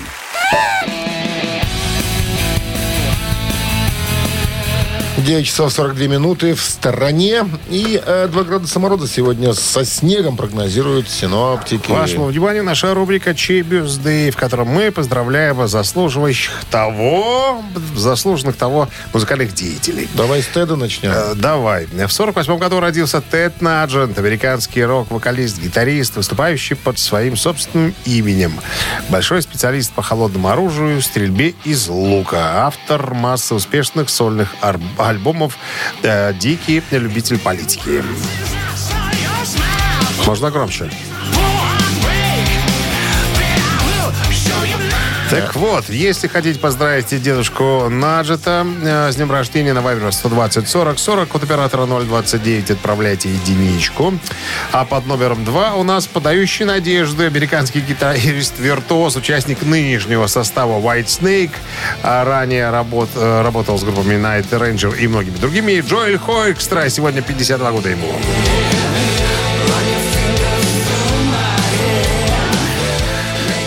9 5.25 5.43
часов 5.45 5.73
42 5.73 6.05
минуты 6.07 6.53
в 6.53 6.61
стороне. 6.61 7.45
И 7.69 7.99
э, 8.05 8.27
2 8.31 8.43
градуса 8.43 8.79
мороза 8.79 9.07
сегодня 9.07 9.53
со 9.53 9.83
снегом 9.83 10.37
прогнозируют 10.37 11.09
синоптики. 11.09 11.91
Вашему 11.91 12.25
вниманию 12.25 12.63
наша 12.63 12.93
рубрика 12.93 13.33
«Чей 13.33 13.63
бюзды», 13.63 14.29
в 14.29 14.35
котором 14.37 14.67
мы 14.67 14.91
поздравляем 14.91 15.67
заслуживающих 15.67 16.53
того, 16.69 17.63
заслуженных 17.95 18.55
того 18.55 18.87
музыкальных 19.13 19.53
деятелей. 19.55 20.07
Давай 20.13 20.43
с 20.43 20.47
Теда 20.47 20.75
начнем. 20.75 21.11
Э, 21.11 21.33
Давай. 21.33 21.87
В 21.87 22.09
48 22.11 22.57
году 22.59 22.79
родился 22.79 23.19
Тед 23.19 23.61
Наджент, 23.63 24.19
американский 24.19 24.83
рок-вокалист, 24.83 25.59
гитарист, 25.59 26.17
выступающий 26.17 26.75
под 26.75 26.99
своим 26.99 27.35
собственным 27.35 27.95
именем. 28.05 28.53
Большой 29.09 29.41
специалист 29.41 29.91
по 29.91 30.03
холодному 30.03 30.49
оружию, 30.49 31.01
стрельбе 31.01 31.55
из 31.63 31.87
лука. 31.87 32.67
Автор 32.67 33.15
массы 33.15 33.55
успешных 33.55 34.09
сольных 34.11 34.53
ар- 34.61 34.79
альбомов 35.15 35.57
э, 36.03 36.33
«Дикий 36.33 36.83
любитель 36.91 37.39
политики». 37.39 38.03
Можно 40.25 40.51
громче. 40.51 40.89
Так 45.29 45.55
вот, 45.55 45.89
если 45.89 46.27
хотите 46.27 46.59
поздравить 46.59 47.07
дедушку 47.21 47.89
Наджета 47.89 48.65
э, 48.83 49.11
с 49.11 49.15
днем 49.15 49.31
рождения 49.31 49.73
на 49.73 49.81
Вайбер 49.81 50.11
120 50.11 50.67
40 50.69 50.99
40, 50.99 51.27
код 51.29 51.43
оператора 51.43 51.85
029 51.87 52.71
отправляйте 52.71 53.29
единичку. 53.29 54.13
А 54.71 54.85
под 54.85 55.07
номером 55.07 55.43
2 55.43 55.73
у 55.75 55.83
нас 55.83 56.05
подающий 56.05 56.65
надежды 56.65 57.25
американский 57.25 57.79
гитарист-виртуоз, 57.81 59.15
участник 59.15 59.63
нынешнего 59.63 60.27
состава 60.27 60.79
White 60.79 61.05
Snake, 61.07 61.51
а 62.03 62.23
ранее 62.23 62.69
работ- 62.69 63.09
э, 63.15 63.41
работал 63.41 63.79
с 63.79 63.83
группами 63.83 64.15
Night 64.15 64.49
Ranger 64.51 64.95
и 64.97 65.07
многими 65.07 65.37
другими. 65.37 65.83
Джоэль 65.85 66.19
Хоэкстра, 66.19 66.87
сегодня 66.89 67.21
52 67.23 67.71
года 67.71 67.89
ему. 67.89 68.13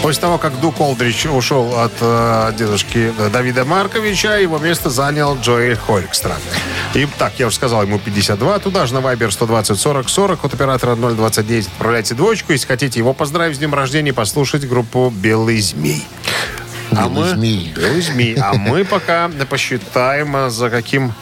После 0.02 0.20
того, 0.20 0.38
как 0.38 0.58
Дук 0.60 0.80
Олдрич 0.80 1.26
ушел 1.26 1.80
от 1.80 1.92
э, 2.00 2.52
дедушки 2.56 3.12
Давида 3.32 3.64
Марковича, 3.64 4.38
его 4.38 4.58
место 4.58 4.90
занял 4.90 5.36
Джоэль 5.40 5.76
Хорикстра. 5.76 6.36
И 6.94 7.06
так, 7.18 7.32
я 7.38 7.48
уже 7.48 7.56
сказал, 7.56 7.82
ему 7.82 7.98
52. 7.98 8.60
Туда 8.60 8.86
же 8.86 8.94
на 8.94 9.00
Вайбер 9.00 9.32
120 9.32 9.78
40 9.78 10.08
40 10.08 10.44
от 10.44 10.54
оператора 10.54 10.94
029 10.94 11.66
отправляйте 11.66 12.14
двоечку. 12.14 12.52
Если 12.52 12.66
хотите 12.68 13.00
его 13.00 13.12
поздравить 13.12 13.56
с 13.56 13.58
днем 13.58 13.74
рождения, 13.74 14.12
послушать 14.12 14.66
группу 14.68 15.10
«Белый 15.14 15.60
змей». 15.60 16.06
А 16.92 17.08
мы- 17.08 17.30
змей. 17.30 17.72
Белый 17.76 18.00
змей. 18.00 18.36
А 18.40 18.54
мы 18.54 18.84
пока 18.84 19.28
посчитаем, 19.50 20.48
за 20.50 20.70
каким 20.70 21.12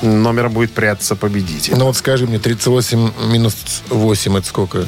номером 0.00 0.52
будет 0.52 0.72
прятаться 0.72 1.16
победитель. 1.16 1.74
Ну 1.76 1.84
вот 1.84 1.96
скажи 1.96 2.26
мне, 2.26 2.38
38 2.38 3.12
минус 3.30 3.82
8 3.88 4.38
это 4.38 4.46
сколько? 4.46 4.86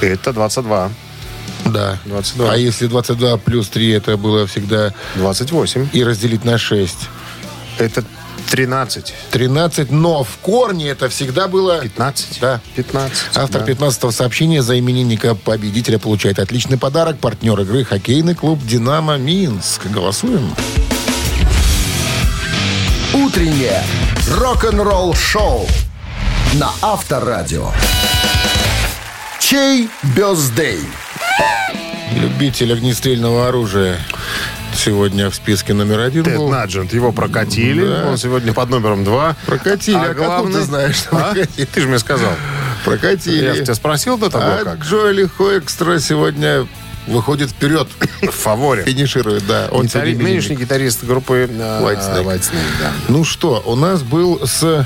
Это 0.00 0.32
22. 0.32 0.90
Да. 1.72 1.98
22. 2.04 2.52
А 2.52 2.56
если 2.56 2.86
22 2.86 3.36
плюс 3.38 3.68
3 3.68 3.90
это 3.90 4.16
было 4.16 4.46
всегда 4.46 4.92
28. 5.16 5.88
и 5.92 6.04
разделить 6.04 6.44
на 6.44 6.58
6? 6.58 6.96
Это 7.78 8.04
13. 8.50 9.14
13, 9.30 9.90
но 9.90 10.22
в 10.22 10.38
корне 10.40 10.88
это 10.88 11.08
всегда 11.08 11.48
было... 11.48 11.80
15? 11.80 12.38
Да. 12.40 12.60
15. 12.76 13.18
Автор 13.34 13.64
да. 13.64 13.72
15-го 13.72 14.10
сообщения 14.10 14.62
за 14.62 14.78
именинника 14.78 15.34
победителя 15.34 15.98
получает 15.98 16.38
отличный 16.38 16.78
подарок. 16.78 17.18
Партнер 17.18 17.58
игры 17.60 17.84
хоккейный 17.84 18.34
клуб 18.34 18.60
«Динамо 18.64 19.16
Минск». 19.16 19.86
Голосуем. 19.86 20.54
Утреннее 23.14 23.82
рок-н-ролл-шоу 24.30 25.66
на 26.54 26.70
Авторадио. 26.82 27.70
Чей 29.40 29.88
бездей? 30.16 30.80
Любитель 32.36 32.70
огнестрельного 32.74 33.48
оружия 33.48 33.98
сегодня 34.74 35.30
в 35.30 35.34
списке 35.34 35.72
номер 35.72 36.00
один 36.00 36.22
Тед 36.22 36.36
был. 36.36 36.50
Наджент, 36.50 36.92
его 36.92 37.10
прокатили. 37.10 37.86
Да. 37.86 38.10
Он 38.10 38.18
сегодня 38.18 38.52
под 38.52 38.68
номером 38.68 39.04
два. 39.04 39.34
Прокатили. 39.46 39.96
А 39.96 40.12
как 40.12 40.52
ты 40.52 40.60
знаешь, 40.60 40.96
что 40.96 41.16
А? 41.16 41.32
прокатили? 41.32 41.64
Ты 41.64 41.80
же 41.80 41.88
мне 41.88 41.98
сказал. 41.98 42.32
Прокатили. 42.84 43.42
Я 43.42 43.54
же 43.54 43.62
тебя 43.62 43.74
спросил 43.74 44.18
до 44.18 44.28
того, 44.28 44.44
а 44.44 44.64
как. 44.64 44.80
Джоэли 44.80 45.30
Хоэкстра 45.34 45.98
сегодня 45.98 46.68
выходит 47.06 47.48
вперед. 47.48 47.88
В 48.20 48.30
фаворе. 48.30 48.84
Финиширует, 48.84 49.46
да. 49.46 49.68
Он 49.70 49.86
Гитари-. 49.86 50.14
Нынешний 50.14 50.56
гитарист 50.56 51.04
группы 51.04 51.48
э, 51.50 51.82
White 51.82 52.00
Snake. 52.00 52.24
White 52.26 52.42
Snake, 52.42 52.80
да. 52.82 52.92
Ну 53.08 53.24
что, 53.24 53.62
у 53.64 53.76
нас 53.76 54.02
был 54.02 54.46
с 54.46 54.84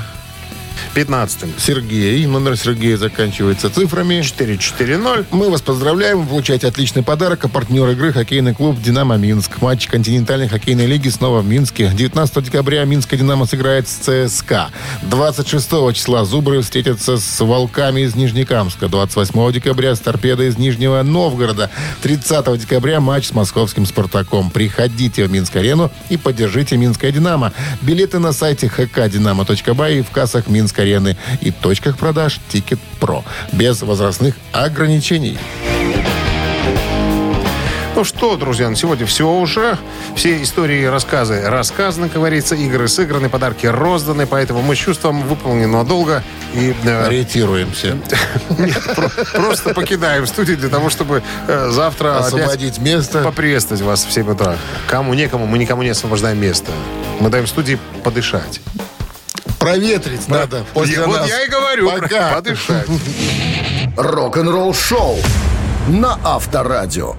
15-м. 0.95 1.53
Сергей. 1.57 2.25
Номер 2.25 2.57
Сергея 2.57 2.97
заканчивается 2.97 3.69
цифрами. 3.69 4.15
4-4-0. 4.21 5.27
Мы 5.31 5.49
вас 5.49 5.61
поздравляем. 5.61 6.21
Вы 6.21 6.27
получаете 6.27 6.67
отличный 6.67 7.03
подарок. 7.03 7.45
А 7.45 7.47
партнер 7.47 7.87
игры 7.89 8.11
хоккейный 8.11 8.53
клуб 8.53 8.81
«Динамо 8.81 9.17
Минск». 9.17 9.61
Матч 9.61 9.87
континентальной 9.87 10.47
хоккейной 10.47 10.85
лиги 10.85 11.09
снова 11.09 11.41
в 11.41 11.47
Минске. 11.47 11.91
19 11.93 12.43
декабря 12.43 12.83
Минская 12.83 13.19
«Динамо» 13.19 13.45
сыграет 13.45 13.87
с 13.87 14.27
ЦСКА. 14.27 14.69
26 15.03 15.93
числа 15.93 16.25
«Зубры» 16.25 16.61
встретятся 16.61 17.17
с 17.17 17.39
«Волками» 17.43 18.01
из 18.01 18.15
Нижнекамска. 18.15 18.87
28 18.89 19.51
декабря 19.53 19.95
с 19.95 19.99
«Торпедо» 19.99 20.43
из 20.43 20.57
Нижнего 20.57 21.01
Новгорода. 21.03 21.69
30 22.01 22.59
декабря 22.59 22.99
матч 22.99 23.27
с 23.27 23.33
московским 23.33 23.85
«Спартаком». 23.85 24.49
Приходите 24.51 25.25
в 25.25 25.31
Минск-арену 25.31 25.91
и 26.09 26.17
поддержите 26.17 26.77
«Минское 26.77 27.11
Динамо». 27.11 27.53
Билеты 27.81 28.19
на 28.19 28.33
сайте 28.33 28.67
hkdinamo.by 28.67 29.99
и 29.99 30.01
в 30.01 30.11
кассах 30.11 30.47
Минск-арены 30.61 31.17
и 31.41 31.51
точках 31.51 31.97
продаж 31.97 32.39
«Тикет 32.49 32.79
Про». 32.99 33.23
Без 33.51 33.81
возрастных 33.81 34.35
ограничений. 34.51 35.37
Ну 37.93 38.05
что, 38.05 38.37
друзья, 38.37 38.69
на 38.69 38.75
сегодня 38.75 39.05
все 39.05 39.29
уже. 39.29 39.77
Все 40.15 40.41
истории 40.41 40.83
и 40.83 40.85
рассказы 40.85 41.41
рассказаны, 41.45 42.07
как 42.07 42.17
говорится, 42.17 42.55
игры 42.55 42.87
сыграны, 42.87 43.27
подарки 43.27 43.65
розданы, 43.65 44.27
поэтому 44.27 44.61
мы 44.61 44.75
с 44.75 44.79
чувством 44.79 45.23
выполненного 45.23 45.83
долга 45.83 46.23
и 46.53 46.73
э, 46.83 47.05
Ориентируемся. 47.05 47.97
просто 49.33 49.73
покидаем 49.73 50.25
студию 50.25 50.57
для 50.57 50.69
того, 50.69 50.89
чтобы 50.89 51.21
э, 51.47 51.69
завтра 51.71 52.19
Освободить 52.19 52.79
место. 52.79 53.23
поприветствовать 53.23 53.81
вас 53.81 54.05
в 54.05 54.11
7 54.11 54.29
утра. 54.31 54.55
Кому 54.87 55.13
некому, 55.13 55.45
мы 55.45 55.57
никому 55.57 55.83
не 55.83 55.89
освобождаем 55.89 56.39
место. 56.39 56.71
Мы 57.19 57.29
даем 57.29 57.45
студии 57.45 57.77
подышать. 58.03 58.61
Проветрить 59.61 60.27
надо 60.27 60.65
после 60.73 60.95
Я- 60.95 61.05
вот 61.05 61.19
нас. 61.19 61.29
я 61.29 61.43
и 61.45 61.47
говорю, 61.49 61.89
Пока. 61.91 62.33
подышать. 62.33 62.87
Рок-н-ролл-шоу 63.97 65.17
на 65.87 66.17
Авторадио. 66.23 67.15